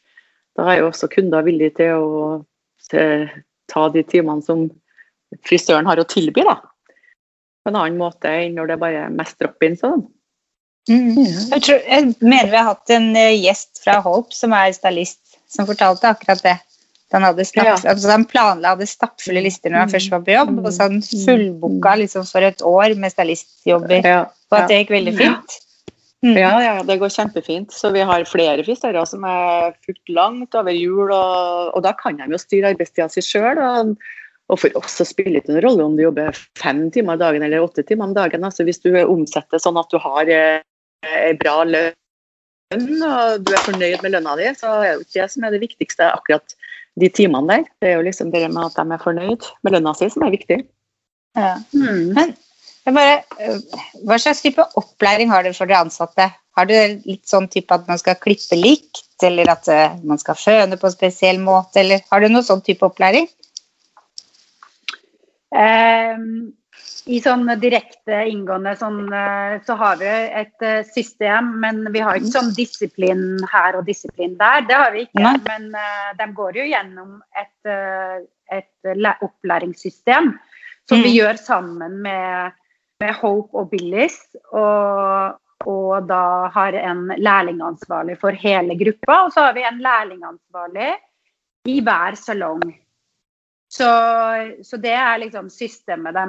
[0.57, 2.25] Da er jo også kunder villige til å
[2.89, 3.29] til,
[3.69, 4.67] ta de timene som
[5.45, 6.57] frisøren har å tilby, da.
[7.65, 9.77] På en annen måte enn når det bare er mest drop-in.
[9.77, 10.05] Sånn.
[10.89, 11.17] Mm.
[11.17, 15.37] Jeg, tror, jeg mener vi har hatt en eh, gjest fra Hope som er stylist,
[15.49, 16.57] som fortalte akkurat det.
[17.13, 17.75] Han, hadde stapp, Ja.
[17.91, 21.03] altså han planla hadde stappfulle lister når han først var på jobb, og så han
[21.05, 25.59] fullbooka liksom for et år med stylistjobber, Ja, og at det gikk veldig fint.
[26.25, 26.37] Mm.
[26.39, 27.73] Ja, ja, det går kjempefint.
[27.75, 32.17] Så vi har flere frisører som er fullt langt over jul, og, og da kan
[32.17, 33.61] de jo styre arbeidstida si sjøl.
[33.61, 33.91] Og,
[34.49, 37.45] og for oss så spiller det ikke noen rolle om du jobber fem timer dagen
[37.45, 38.47] eller åtte timer om dagen.
[38.47, 40.63] Altså, hvis du omsetter sånn at du har ei
[41.05, 45.31] en bra lønn og du er fornøyd med lønna di, så er det ikke det
[45.35, 46.55] som er det viktigste akkurat
[46.99, 47.69] de timene der.
[47.81, 50.35] Det er jo liksom det med at de er fornøyd med lønna si som er
[50.35, 50.61] viktig.
[51.35, 51.55] Ja.
[51.75, 52.35] Mm.
[52.85, 53.61] Jeg bare, øh,
[54.05, 56.29] hva slags type opplæring har dere for dere ansatte?
[56.55, 60.37] Har dere litt sånn type at man skal klippe likt, eller at øh, man skal
[60.39, 63.27] føne på en spesiell måte, eller har du noen sånn type opplæring?
[65.55, 66.53] Ehm,
[67.05, 72.17] I sånn direkte inngående sånn, eh, så har vi et eh, system, men vi har
[72.17, 74.63] ikke sånn disiplin her og disiplin der.
[74.65, 75.21] Det har vi ikke.
[75.21, 75.35] Nei.
[75.45, 78.25] Men uh, de går jo gjennom et, eh,
[78.57, 80.33] et opplæringssystem
[80.89, 81.17] som vi Mm.
[81.17, 82.53] gjør sammen med,
[82.99, 84.17] med Hope og Billis.
[84.53, 90.95] Og, og da har en lærlingansvarlig for hele gruppa, og så har vi en lærlingansvarlig
[91.69, 92.65] i hver salong.
[93.75, 93.87] Så,
[94.63, 96.25] så det er liksom systemet de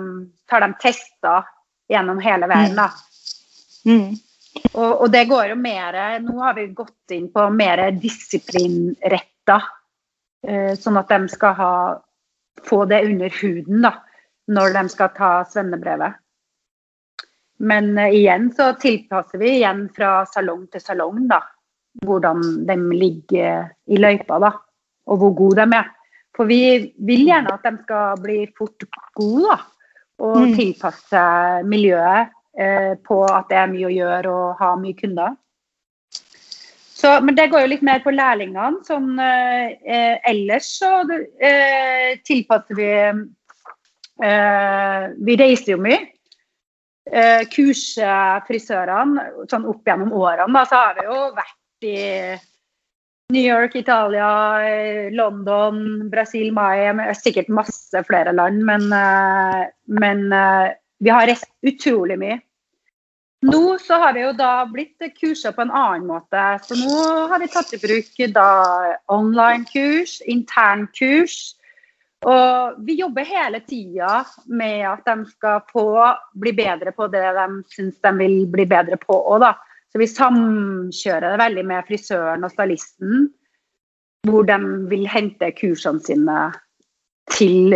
[0.50, 1.44] tar de tester
[1.88, 2.88] gjennom hele verden, da.
[3.86, 4.16] Mm.
[4.72, 9.60] Og, og det går jo mer Nå har vi gått inn på mer disiplinretta.
[10.46, 11.72] Eh, sånn at de skal ha,
[12.66, 13.92] få det under huden da,
[14.50, 16.18] når de skal ta svennebrevet.
[17.62, 21.40] Men eh, igjen så tilpasser vi igjen fra salong til salong da,
[22.02, 24.52] hvordan de ligger i løypa, da,
[25.06, 25.92] og hvor gode de er.
[26.36, 28.84] For vi vil gjerne at de skal bli fort
[29.16, 29.58] gode, da,
[30.20, 30.54] og Mm.
[30.56, 31.22] tilpasse
[31.68, 35.34] miljøet eh, på at det er mye å gjøre og ha mye kunder.
[36.96, 38.80] Så, men det går jo litt mer på lærlingene.
[38.88, 41.02] Sånn, eh, eh, ellers så
[41.40, 42.88] eh, tilpasser vi
[44.24, 46.00] eh, Vi reiser jo mye.
[47.06, 50.48] Eh, kurser frisørene sånn opp gjennom årene.
[50.56, 51.98] Da, så har vi jo vært i
[53.28, 60.74] New York, Italia, eh, London, Brasil, Miami Sikkert masse flere land, men, eh, men eh,
[60.98, 62.38] vi har reist utrolig mye.
[63.46, 66.44] Nå så har vi jo da blitt kurser på en annen måte.
[66.64, 68.38] Så nå har vi tatt i bruk
[69.12, 71.54] online-kurs, internkurs.
[72.26, 75.90] Og vi jobber hele tida med at de skal få
[76.34, 79.52] bli bedre på det de syns de vil bli bedre på òg, da.
[79.96, 83.30] Så vi samkjører det veldig med frisøren og stylisten,
[84.28, 84.58] hvor de
[84.90, 86.34] vil hente kursene sine
[87.32, 87.72] til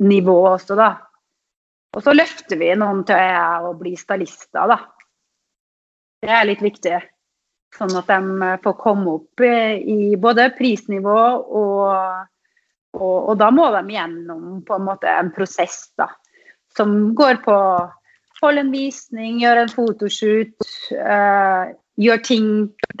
[0.00, 0.86] nivå også, da.
[1.92, 4.78] Og så løfter vi noen til å bli stylister, da.
[6.24, 6.96] Det er litt viktig.
[7.76, 11.20] Sånn at de får komme opp i både prisnivå
[11.60, 11.84] og
[12.96, 16.08] og, og, da må de gjennom på en måte en prosess da,
[16.74, 17.58] som går på
[18.42, 22.46] holde en visning, gjøre en fotoshoot, uh, gjøre ting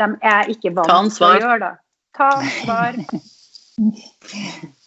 [0.00, 1.58] de er ikke vant til å gjøre.
[1.62, 1.72] Da.
[2.18, 2.98] Ta ansvar.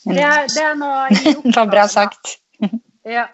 [0.04, 1.74] Det er, det er noe i oppgaven.
[1.74, 2.38] Bra sagt.
[3.08, 3.28] Ja.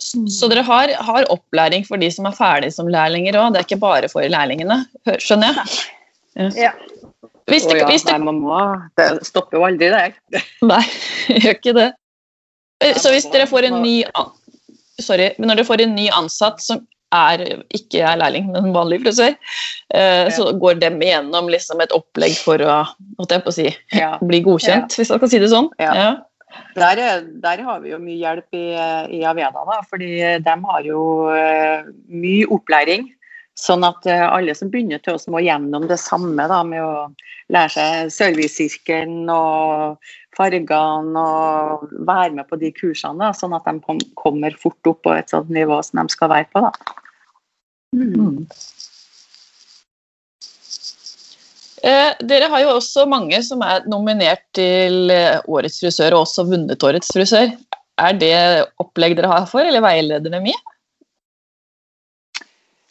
[0.00, 3.68] Så dere har, har, opplæring for de som er ferdige som lærlinger òg, det er
[3.68, 4.80] ikke bare for lærlingene,
[5.20, 6.52] skjønner jeg?
[6.56, 6.72] Ja.
[7.50, 8.14] Hvis det, hvis det...
[8.14, 8.58] Nei, man må,
[8.98, 10.42] det stopper jo aldri det.
[10.66, 10.82] Nei,
[11.28, 11.88] gjør ikke det.
[12.96, 13.96] Så hvis dere får en ny
[15.04, 16.82] Sorry, men når dere får en ny ansatt som
[17.14, 17.42] er,
[17.74, 19.34] ikke er lærling, men vanlig frisør,
[19.94, 22.80] eh, så går dem igjennom liksom et opplegg for å,
[23.18, 24.14] å si, ja.
[24.30, 25.70] bli godkjent, hvis jeg kan si det sånn.
[25.82, 26.12] Ja.
[26.74, 28.66] Der, der, har vi jo mye hjelp i,
[29.18, 33.08] i Aveda, da, fordi de har jo uh, mye opplæring.
[33.58, 37.10] Sånn at uh, alle som begynner til oss, må gjennom det samme da, med å
[37.54, 43.76] lære seg servicesirkelen og fargene og være med på de kursene, da, sånn at de
[43.84, 46.64] kom, kommer fort opp på et sånt nivå som de skal være på.
[46.64, 46.72] Da.
[48.00, 48.46] Mm.
[51.80, 56.44] Eh, dere har jo også mange som er nominert til eh, Årets frisør, og også
[56.50, 57.54] vunnet Årets frisør.
[58.00, 58.34] Er det
[58.80, 60.60] opplegg dere har for, eller veileder dere mye?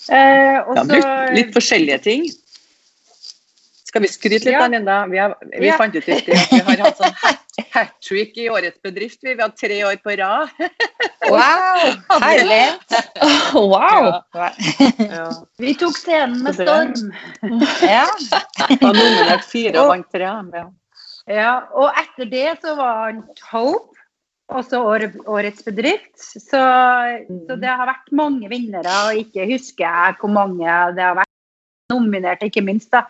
[0.10, 0.98] Eh, også...
[0.98, 2.30] ja, litt forskjellige ting.
[3.90, 4.66] Skal vi skryte litt, ja.
[4.70, 5.04] Linda?
[5.10, 5.78] Vi, har, vi ja.
[5.78, 7.38] fant ut at vi har hatt sånn
[7.72, 9.20] hat trick i årets bedrift.
[9.22, 10.50] Vi har tre år på rad.
[11.30, 11.94] Wow!
[12.22, 12.74] Herlig!
[13.54, 14.20] wow!
[14.34, 15.30] Ja.
[15.58, 17.14] Vi tok scenen med storm.
[17.82, 18.06] ja.
[18.70, 20.34] Har nominert fire og vant tre.
[21.30, 21.54] Ja.
[21.78, 24.00] og etter det så vant Hope,
[24.50, 26.16] også årets bedrift.
[26.18, 31.20] Så, så, det har vært mange vinnere, og ikke husker jeg hvor mange det har
[31.20, 32.90] vært nominert, ikke minst.
[32.94, 33.06] da.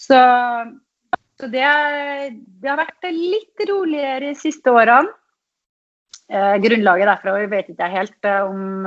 [0.00, 0.18] Så,
[1.42, 1.66] så det,
[2.62, 5.10] det, har vært litt roligere de siste årene.
[6.30, 8.86] Eh, grunnlaget derfra vi vet ikke helt eh, om,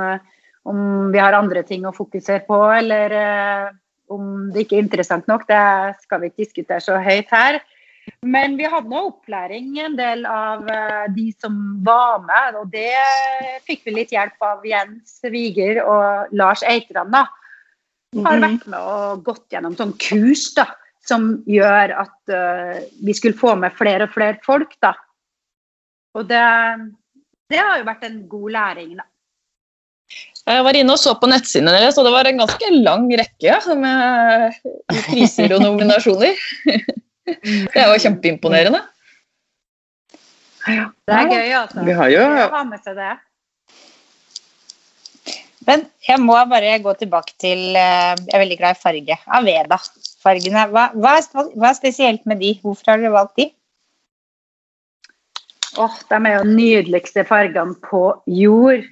[0.64, 0.78] om,
[1.12, 3.66] vi har andre ting å fokusere på, eller eh,
[4.08, 5.44] om det ikke er interessant nok.
[5.50, 5.60] Det
[6.06, 7.60] skal vi ikke diskutere så høyt her.
[8.24, 12.56] Men vi hadde nå opplæring, en del av eh, de som var med.
[12.62, 12.88] Og det
[13.68, 17.12] fikk vi litt hjelp av Jens Viger og Lars Eitran.
[17.12, 17.26] da.
[18.16, 18.48] Har mhm.
[18.48, 20.70] vært med og gått gjennom sånn kurs da,
[21.08, 24.74] som gjør at uh, vi skulle få med flere og flere folk.
[24.82, 24.94] da.
[26.16, 26.42] Og det,
[27.52, 29.06] det har jo vært en god læring, da.
[30.46, 33.56] Jeg var inne og så på nettsidene deres, og det var en ganske lang rekke
[33.80, 34.60] med
[35.08, 36.38] priser og nominasjoner.
[37.26, 38.78] Det er jo kjempeimponerende.
[40.70, 41.82] Ja, det er gøy, altså.
[41.82, 42.20] Vi har jo
[42.52, 43.08] ha med seg det.
[45.66, 49.18] Men jeg må bare gå tilbake til eh, Jeg er veldig glad i farge.
[49.38, 49.78] Aveda
[50.22, 50.66] fargene.
[50.72, 52.54] Hva, hva, hva, er spesielt med de?
[52.62, 53.48] Hvorfor har dere valgt de?
[55.76, 58.86] Oh, de er jo nydeligste fargene på jord.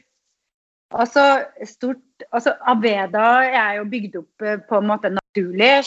[0.95, 1.23] Altså,
[1.67, 5.79] stort, altså, Aveda er jo bygd opp eh, på en måte naturlig.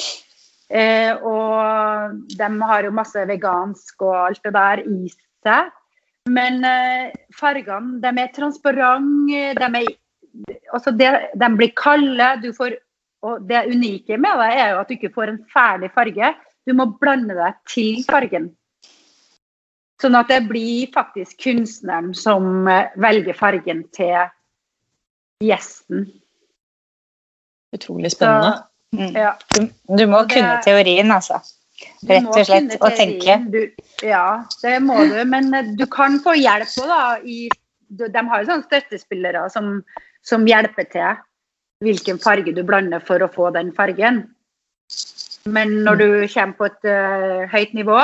[0.68, 5.12] Eh, og de har jo masse vegansk og alt det der i
[5.46, 5.72] seg.
[6.28, 9.54] Men eh, fargene, de er transparente.
[9.62, 9.86] De,
[10.74, 12.30] altså det, de blir kalde.
[12.44, 12.78] Du får
[13.26, 16.32] og det unike med det er jo at du ikke får en ferdig farge.
[16.68, 18.52] Du må blande deg til fargen.
[20.02, 24.28] Sånn at det blir faktisk kunstneren som eh, velger fargen til
[25.42, 26.06] gjesten.
[27.74, 28.60] Utrolig spennende.
[28.94, 29.16] Så, mm.
[29.18, 29.32] ja.
[29.56, 29.66] du,
[29.98, 31.42] du, må det, kunne teorien, altså.
[32.08, 32.76] Rett og slett.
[32.78, 33.40] Og tenke.
[33.54, 33.60] Du,
[34.06, 35.18] ja, det må du.
[35.30, 37.02] Men eh, du kan få hjelp òg, da.
[37.26, 37.48] I,
[37.88, 39.82] de har jo sånne støttespillere som,
[40.26, 41.24] som hjelper til
[41.86, 44.24] hvilken farge du blander for å få den fargen.
[45.48, 47.98] Men når du kommer på et uh, høyt nivå,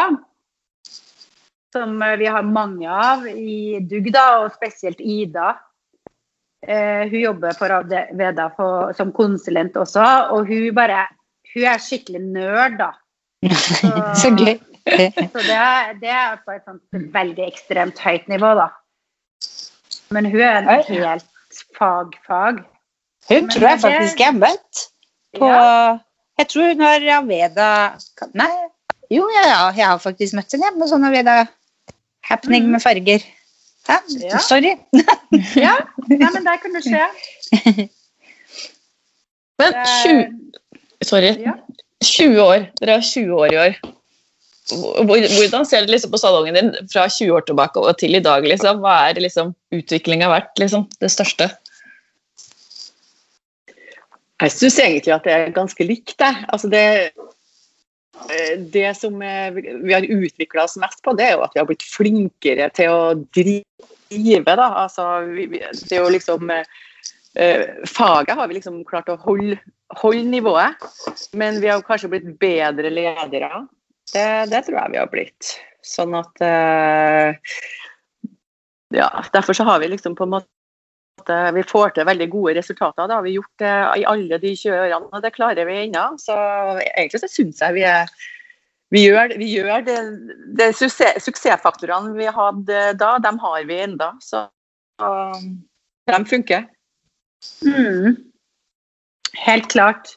[1.74, 7.90] som uh, vi har mange av i Dugg, og spesielt Ida uh, Hun jobber for
[7.90, 11.08] Veda for, som konsulent også, og hun bare
[11.54, 12.94] Hun er skikkelig nerd, da.
[13.44, 13.90] Så,
[14.22, 14.56] så gøy.
[14.86, 15.58] så det
[16.02, 18.72] det er, på et sånt veldig ekstremt høyt nivå, da.
[20.14, 22.64] Men hun er en helt fagfag.
[23.30, 24.84] Hun tror jeg faktisk jeg har møtt
[25.40, 25.98] på ja.
[26.42, 27.68] Jeg tror hun har Aveda
[28.34, 28.50] Nei,
[29.14, 31.44] jo, ja, jeg har faktisk møtt henne på sånn Aveda
[32.24, 33.24] Happening med farger.
[33.88, 33.98] Hæ?
[34.22, 34.40] Ja.
[34.40, 34.78] Sorry.
[35.60, 35.74] Ja,
[36.08, 37.04] nei, men det kunne skje.
[39.60, 40.22] Men Det 20,
[41.04, 41.58] sorry, ja.
[42.04, 42.64] 20 år.
[42.80, 43.76] Dere er 20 år i år.
[44.72, 48.24] Hvor- Hvordan ser du liksom på salongen din fra 20 år tilbake og til i
[48.24, 48.44] dag?
[48.48, 48.80] Liksom?
[48.80, 50.54] Hva er liksom utviklinga vært?
[50.60, 51.50] Liksom, det største?
[54.44, 56.32] Jeg syns egentlig at det er ganske likt, det.
[56.52, 57.12] Altså det,
[58.30, 61.62] eh, det som eh, vi har utvikla oss mest på, det er jo at vi
[61.62, 64.44] har blitt flinkere til å drive.
[64.46, 64.68] Da.
[64.84, 69.58] Altså, det er jo liksom eh, Faget har vi liksom klart å holde,
[70.02, 70.76] holde nivået,
[71.34, 73.64] men vi har kanskje blitt bedre ledere.
[74.14, 75.54] Det, det tror jeg vi har blitt.
[75.84, 77.34] Sånn at eh,
[78.94, 80.50] Ja, derfor så har vi liksom på en måte
[81.24, 83.08] at eh, vi får til veldig gode resultater.
[83.08, 86.06] Det har vi gjort eh, i alle de 20 årene, og det klarer vi ennå.
[86.22, 86.38] Så
[86.96, 88.10] egentlig så syns jeg vi er
[88.94, 89.98] vi gjør, vi gjør det,
[90.58, 94.12] det suksess, Suksessfaktorene vi hadde da, dem har vi enda.
[94.22, 94.44] Så
[95.02, 95.64] um,
[96.06, 96.68] de funker.
[97.66, 98.20] Mm.
[99.42, 100.14] Helt klart.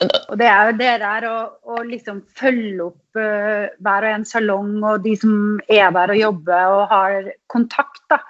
[0.00, 4.28] Og det er jo det der å, å liksom følge opp uh, hver og en
[4.28, 5.34] salong og de som
[5.68, 8.00] er der og jobber og har kontakt.
[8.08, 8.20] da.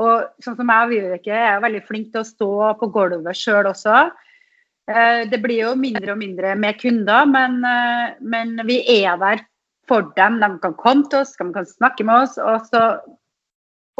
[0.00, 3.70] Og sånn som jeg og Vibeke er veldig flink til å stå på gulvet sjøl
[3.70, 4.08] også.
[4.90, 9.46] Uh, det blir jo mindre og mindre med kunder, men, uh, men vi er der
[9.90, 10.42] for dem.
[10.42, 12.38] De kan komme til oss, de kan snakke med oss.
[12.42, 12.84] Og, så,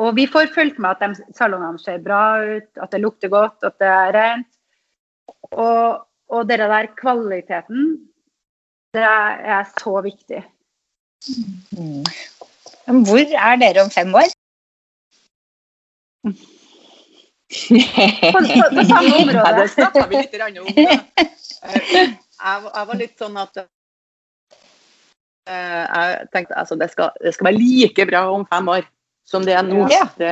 [0.02, 3.78] og vi får fulgt med at salongene ser bra ut, at det lukter godt, at
[3.78, 4.50] det er rent.
[5.54, 8.08] Og, og det der kvaliteten,
[8.94, 10.42] det er, er så viktig.
[11.76, 12.04] Mm.
[13.06, 14.28] Hvor er dere om fem år?
[16.24, 16.30] På,
[18.46, 19.68] på, på samme Ja, det område.
[19.74, 20.66] snakka vi litt om.
[20.76, 20.80] Da.
[21.62, 21.68] Eh,
[22.40, 23.66] Jeg, jeg var litt sånn at eh,
[25.84, 28.86] jeg tenkte altså, det, skal, det skal være like bra om fem år
[29.30, 29.84] som det er nå.
[29.92, 30.04] Ja.
[30.18, 30.30] Det,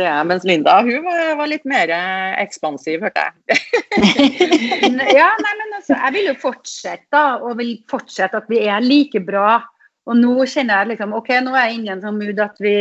[0.00, 3.60] det er, mens Linda hun var, var litt mer eh, ekspansiv, hørte jeg.
[5.14, 8.84] Ja, nei, men altså, jeg vil jo fortsette, da, og vil fortsette at vi er
[8.84, 9.62] like bra.
[10.04, 12.58] Og nå kjenner jeg liksom OK, nå er jeg inne i en sånn mood at
[12.60, 12.74] vi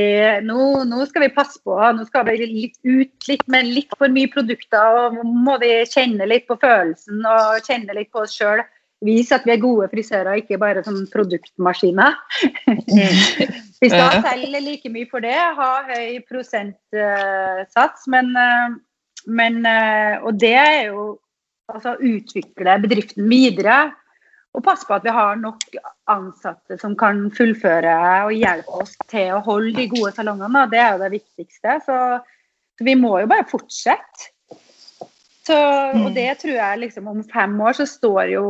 [0.44, 1.78] nå, nå skal vi passe på.
[1.96, 5.72] Nå skal vi litt ut litt med litt for mye produkter, og nå må vi
[5.88, 8.66] kjenne litt på følelsen og kjenne litt på oss sjøl.
[9.04, 12.16] Vise at vi er gode frisører, ikke bare som produktmaskiner.
[13.84, 18.78] vi skal selge like mye for det, ha høy prosentsats, men, eh,
[19.28, 21.10] men eh, Og det er jo
[21.72, 23.92] altså utvikle bedriften videre.
[24.54, 25.64] Og passe på at vi har nok
[26.14, 27.96] ansatte som kan fullføre
[28.28, 30.68] og hjelpe oss til å holde de gode salongene.
[30.70, 31.80] Det er jo det viktigste.
[31.88, 31.98] Så,
[32.78, 34.30] så vi må jo bare fortsette.
[35.44, 35.56] Så,
[36.00, 38.46] og det tror jeg liksom om fem år så står jo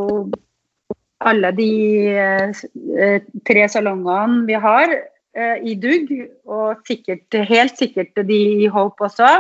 [1.24, 1.72] alle de
[2.20, 6.12] eh, tre salongene vi har eh, i dugg,
[6.46, 9.32] og sikkert, helt sikkert de i Hope også.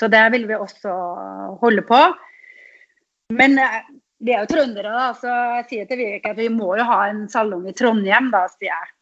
[0.00, 0.94] Så det vil vi også
[1.60, 2.00] holde på.
[3.36, 3.82] Men eh,
[4.24, 7.02] vi er jo trøndere, da, så jeg sier til Vibeke at vi må jo ha
[7.10, 8.92] en salong i Trondheim, da, sier jeg.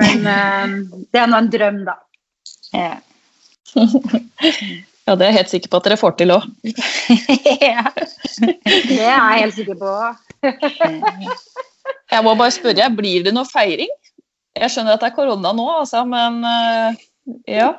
[0.00, 0.78] Men eh,
[1.12, 2.00] det er nå en drøm, da.
[2.74, 2.96] Ja.
[5.04, 6.46] Ja, det er jeg helt sikker på at dere får til òg.
[7.68, 7.84] ja.
[8.40, 9.92] Det er jeg helt sikker på.
[12.14, 13.90] Jeg må bare spørre, blir det noe feiring?
[14.54, 17.02] Jeg skjønner at det er korona nå, altså, men eh,
[17.50, 17.72] ja.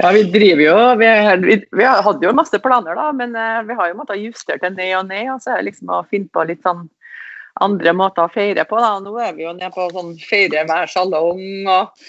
[0.00, 1.08] Ja, vi driver jo Vi,
[1.44, 4.72] vi, vi hadde jo masse planer, da, men eh, vi har jo måttet justere til
[4.76, 5.26] ned og ned.
[5.34, 6.86] og så er det liksom å finne på litt sånn
[7.60, 8.80] andre måter å feire på.
[8.80, 8.94] da.
[9.02, 11.42] Nå er vi jo nede på sånn feire hver salong.
[11.68, 12.06] og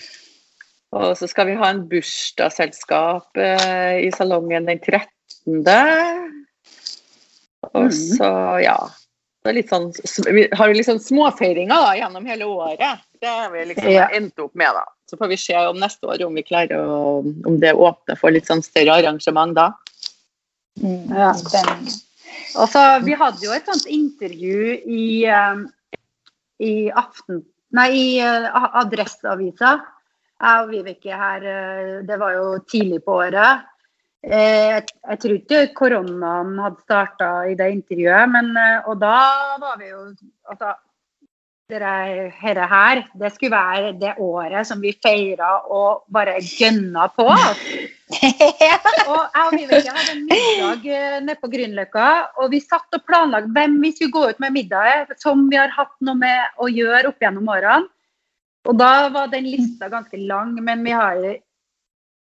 [0.92, 5.62] og så skal vi ha en bursdagsselskap eh, i salongen den 13.
[7.72, 7.92] Og Mhm.
[8.18, 8.32] så,
[8.64, 8.78] ja
[9.42, 9.88] det er litt sånn,
[10.30, 13.00] Vi har jo liksom småfeiringer da, gjennom hele året.
[13.20, 14.08] Det har vi liksom Ja.
[14.14, 14.70] endt opp med.
[14.74, 14.84] da.
[15.10, 18.30] Så får vi se om neste år om vi klarer å, om det åpner for
[18.32, 19.74] litt sånn større arrangement da.
[20.80, 21.10] Mm.
[21.10, 21.34] Ja.
[21.34, 21.92] Spennende.
[22.56, 25.56] Og så, Vi hadde jo et sånt intervju i, eh,
[26.60, 27.44] i aften...
[27.74, 29.82] Nei, i eh, Adresseavisa.
[30.42, 33.68] Jeg og Vibeke her, eh, det var jo tidlig på året.
[34.24, 39.18] Eh, Jeg, jeg tror ikke koronaen hadde starta i det intervjuet, men eh, Og da
[39.62, 40.14] var vi jo
[40.50, 40.76] Altså,
[41.72, 47.30] dere her, det skulle være det året som vi feira og bare gønna på.
[47.32, 50.84] Og jeg og Vibeke hadde en middag
[51.24, 52.10] nede på Grünerløkka,
[52.44, 55.72] og vi satt og planla hvem vi skulle gå ut med middag som vi har
[55.72, 57.88] hatt noe med å gjøre opp gjennom årene.
[58.70, 61.18] Og da var den lista ganske lang, men vi har,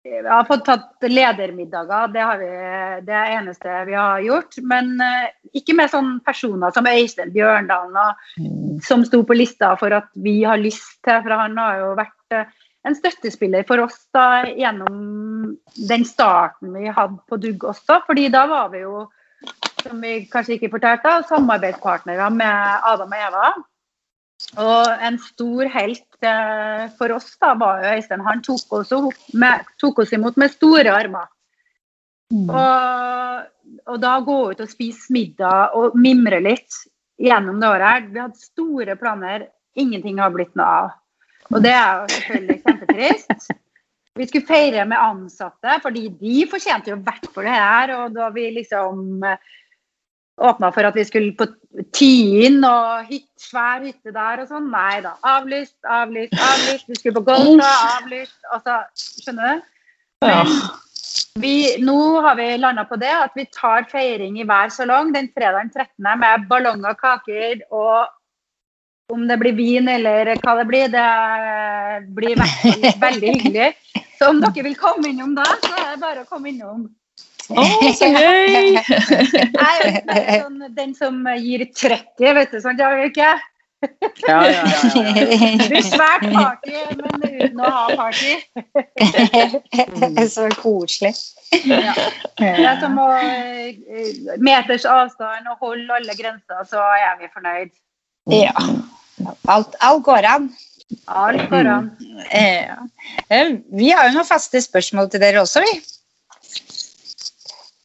[0.05, 2.12] vi har fått tatt ledermiddager.
[2.12, 4.59] Det, har vi, det er det eneste vi har gjort.
[4.68, 9.97] Men uh, ikke med sånne personer som Øystein Bjørndalen, og, som sto på lista for
[9.97, 11.22] at vi har lyst til.
[11.24, 15.57] For han har jo vært uh, en støttespiller for oss da gjennom
[15.89, 18.03] den starten vi hadde på Dugg også.
[18.07, 19.07] fordi da var vi jo,
[19.82, 23.51] som vi kanskje ikke fortalte, samarbeidspartnere med Adam og Eva.
[24.61, 28.24] Og en stor helt eh, for oss da var jo Øystein.
[28.24, 28.93] Han tok oss,
[29.32, 31.28] med, tok oss imot med store armer.
[32.32, 32.51] Mm.
[32.51, 36.80] Og, og, da gå ut og spise middag og mimre litt
[37.22, 38.09] gjennom det året her.
[38.11, 39.47] Vi hadde store planer,
[39.78, 40.97] ingenting har blitt noe av.
[41.55, 43.53] Og det er jo selvfølgelig kjempetrist.
[44.16, 47.93] Vi skulle feire med ansatte, fordi de fortjente jo hvert for det her.
[48.01, 49.22] Og da vi liksom
[50.37, 51.47] åpna for at vi skulle på
[51.97, 54.70] Tien og hit, svær hytte der og sånn.
[54.72, 55.14] Nei da.
[55.37, 56.89] Avlyst, avlyst, avlyst.
[56.89, 58.39] Vi skulle på Golfa, avlyst.
[58.53, 58.80] Altså,
[59.22, 59.70] skjønner du?
[60.24, 60.53] Men
[61.41, 65.28] vi, nå har vi landa på det at vi tar feiring i hver salong den
[65.37, 66.09] fredagen 13.
[66.20, 68.07] med ballonger, kaker og
[69.12, 71.09] om det blir vin eller hva det blir, det
[72.16, 73.68] blir veldig, veldig hyggelig.
[74.18, 76.89] Så om dere vil komme innom da, så er det bare å komme innom.
[77.51, 78.78] Å, så gøy!
[80.42, 82.59] Sånn, den som gir trøkket, vet du.
[82.62, 83.36] Sånn, jeg ikke?
[84.26, 84.62] Ja, ja,
[84.94, 85.12] ja,
[85.61, 88.36] Det blir svært party, men uten å ha party.
[90.34, 91.12] så koselig.
[91.68, 91.92] Ja.
[92.40, 93.76] Det er som å eh,
[94.42, 97.74] meters avstand og holde alle grenser, så er vi fornøyd.
[98.32, 98.55] Ja.
[99.53, 100.49] Alt, alt går an.
[101.07, 101.92] Alt går an.
[102.32, 102.80] Ja.
[103.28, 105.76] Eh, vi har jo noen faste spørsmål til dere også, vi.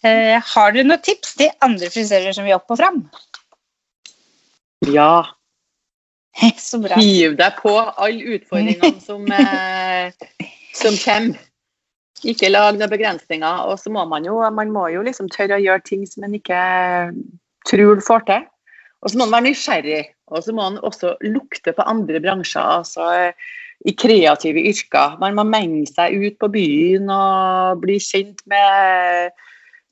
[0.02, 3.04] Eh, har dere noen tips til andre frisører som vil opp og fram?
[4.90, 5.28] Ja.
[6.58, 6.98] Så bra.
[6.98, 10.48] Hiv deg på alle utfordringene som, eh,
[10.78, 11.48] som kommer.
[12.22, 13.66] Ikke lag noen begrensninger.
[13.70, 16.36] Og så må man jo, man må jo liksom tørre å gjøre ting som man
[16.38, 16.60] ikke
[17.66, 18.44] tror får til.
[19.02, 20.04] Og så må man være nysgjerrig.
[20.30, 22.62] Og så må man også lukte på andre bransjer.
[22.62, 23.34] altså
[23.82, 25.18] i kreative yrker.
[25.22, 29.34] Man må menge seg ut på byen og bli kjent med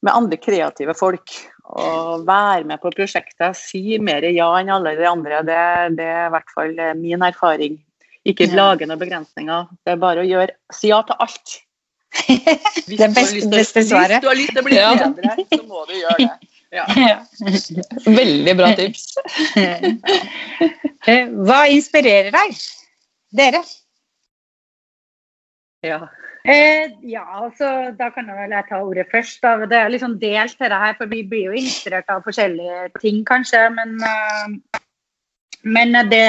[0.05, 1.35] med andre kreative folk.
[1.69, 3.57] Og være med på prosjektet.
[3.57, 5.43] Si mer ja enn alle de andre.
[5.45, 5.61] Det,
[5.99, 7.77] det er i hvert fall eh, min erfaring.
[8.27, 8.55] Ikke ja.
[8.57, 9.67] lage noen begrensninger.
[9.85, 11.59] Det er bare å gjøre si ja til alt.
[12.09, 14.17] Hvis det beste, beste svaret.
[14.17, 16.55] Hvis du har lyst til å bli bedre, så må du gjøre det.
[16.69, 16.85] Ja.
[18.19, 19.13] Veldig bra tips.
[21.07, 22.57] Eh, hva inspirerer deg?
[23.33, 23.61] Dere?
[25.81, 26.01] Ja.
[26.47, 29.41] Eh, ja, altså, da kan jeg vel ta ordet først.
[29.43, 29.67] Da.
[29.67, 33.25] Det er liksom delt til det her, for vi blir jo inspirert av forskjellige ting,
[33.27, 33.65] kanskje.
[33.75, 34.79] Men, uh,
[35.67, 36.23] men det,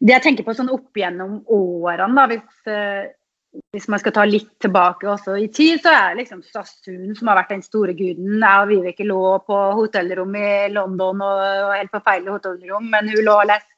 [0.00, 4.26] det, jeg tenker på sånn opp gjennom årene, da, hvis, uh, hvis man skal ta
[4.26, 7.94] litt tilbake også i tid, så er det liksom Stasun som har vært den store
[7.94, 8.42] guden.
[8.42, 13.26] Jeg og Vibeke lå på hotellrom i London, og, og helt forferdelig hotellrom, men hun
[13.30, 13.70] lå og leste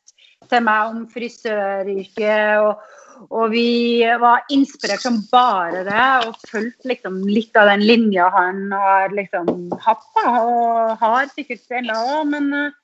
[0.48, 2.64] til meg om frisøryrket.
[2.64, 8.28] og og vi var inspirert som bare det, og fulgte liksom litt av den linja
[8.34, 9.50] han har liksom
[9.84, 12.80] hatt, da, og har sikkert ennå òg, men eh,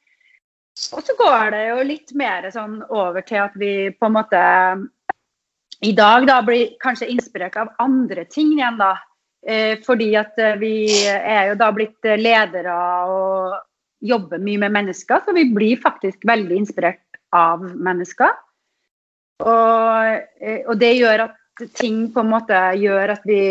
[0.94, 4.42] Og så går det jo litt mer sånn over til at vi på en måte
[5.84, 8.94] i dag da blir kanskje inspirert av andre ting igjen, da.
[9.44, 10.74] Eh, fordi at eh, vi
[11.04, 12.76] er jo da blitt ledere
[13.08, 13.58] og
[14.00, 18.32] jobber mye med mennesker, så vi blir faktisk veldig inspirert av mennesker.
[19.40, 21.36] Og, eh, og, det gjør at
[21.76, 23.42] ting på en måte gjør at vi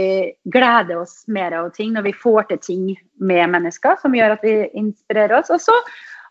[0.49, 2.85] gleder oss mer av ting når vi får til ting
[3.21, 5.51] med mennesker, som gjør at vi inspirerer oss.
[5.53, 5.75] Og så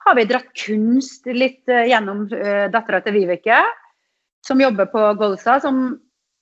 [0.07, 3.63] har vi dratt kunst litt eh, gjennom uh, dattera til Vibeke,
[4.47, 5.59] som jobber på Golsa.
[5.61, 5.99] som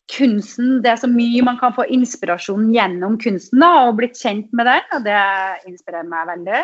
[0.07, 4.53] kunsten, Det er så mye man kan få inspirasjon gjennom kunsten da, og blitt kjent
[4.55, 5.23] med den, og det
[5.67, 6.61] inspirerer meg veldig.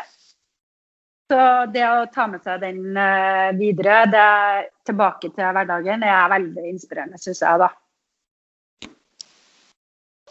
[1.33, 6.11] Så det å ta med seg den uh, videre, det er tilbake til hverdagen, det
[6.13, 7.71] er veldig inspirerende, syns jeg, da.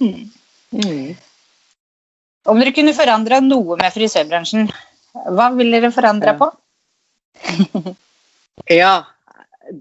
[0.01, 0.27] Mm.
[0.77, 1.07] Mm.
[2.53, 4.69] Om dere kunne forandra noe med frisørbransjen,
[5.33, 6.51] hva ville dere forandra på?
[8.81, 8.93] ja,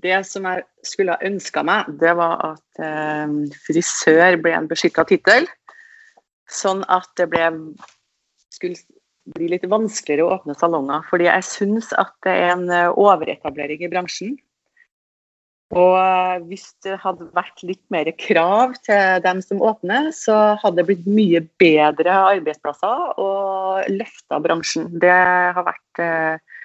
[0.01, 3.37] det som jeg skulle ha ønska meg, det var at eh,
[3.69, 5.49] frisør ble en beskytta tittel.
[6.49, 7.53] Sånn at det ble
[8.57, 8.81] skulle
[9.35, 11.03] blir litt vanskeligere å åpne salonger.
[11.11, 14.39] Fordi jeg syns at det er en eh, overetablering i bransjen.
[15.71, 20.81] Og eh, hvis det hadde vært litt mer krav til dem som åpner, så hadde
[20.81, 24.89] det blitt mye bedre arbeidsplasser og løfta bransjen.
[25.03, 25.15] Det
[25.57, 26.59] har vært eh,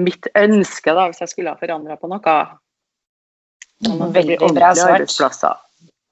[0.00, 2.38] mitt ønske da, hvis jeg skulle ha forandra på noe.
[3.84, 5.62] Sånn Veldig bra svart.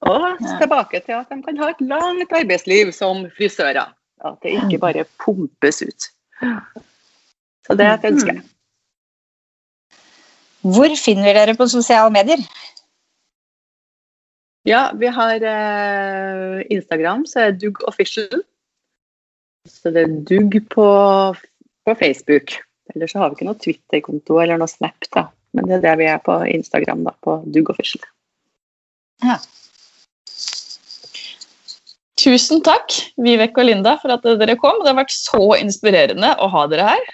[0.03, 3.93] Og tilbake til at de kan ha et langt arbeidsliv som frisører.
[4.23, 6.09] At det ikke bare pumpes ut.
[7.63, 8.35] Så det er et ønske.
[10.63, 12.43] Hvor finner vi dere på sosiale medier?
[14.67, 18.43] Ja, vi har eh, Instagram, så er Dugg Official.
[19.67, 20.87] Så det er Dugg på,
[21.85, 22.55] på Facebook.
[22.95, 25.27] Eller så har vi ikke noe Twitter-konto eller noe Snap, da.
[25.53, 28.07] Men det er det vi er på Instagram, da, på Dugg Official.
[32.23, 34.79] Tusen takk, Vivek og Linda, for at dere kom.
[34.83, 37.11] Det har vært så inspirerende å ha dere her.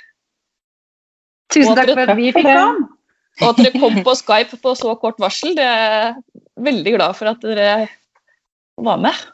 [1.50, 2.90] Tusen takk for at vi fikk komme.
[3.40, 5.56] Og at dere kom på Skype på så kort varsel.
[5.58, 6.14] Det er jeg
[6.68, 7.88] veldig glad for at dere
[8.80, 9.26] var med.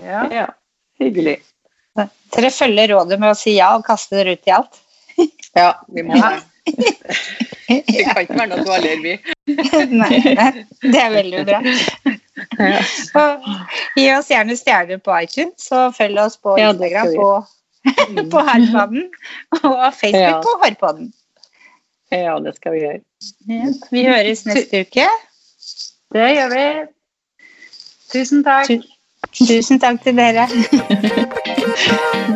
[0.00, 0.24] Ja.
[0.32, 0.48] Ja,
[1.00, 1.40] hyggelig.
[2.36, 4.78] Dere følger rådet med å si ja og kaste dere ut i alt.
[5.56, 6.44] Ja, vi må det.
[6.76, 8.02] det.
[8.04, 9.14] Kan ikke være noe dårligere, vi.
[9.96, 10.50] nei, nei,
[10.84, 11.60] det er veldig bra.
[13.16, 13.46] Og
[13.96, 17.30] gi oss gjerne stjerner på iTunes, og følg oss på Instagram på,
[18.32, 19.06] på Herrpodden
[19.62, 20.40] og Facebook Ja.
[20.44, 21.12] på Harpaden
[22.10, 23.00] ja, det skal vi gjøre.
[23.48, 23.66] Ja.
[23.90, 25.06] Vi høres neste uke.
[26.14, 26.66] Det gjør vi.
[28.12, 28.70] Tusen takk.
[29.34, 30.46] Tusen takk til dere.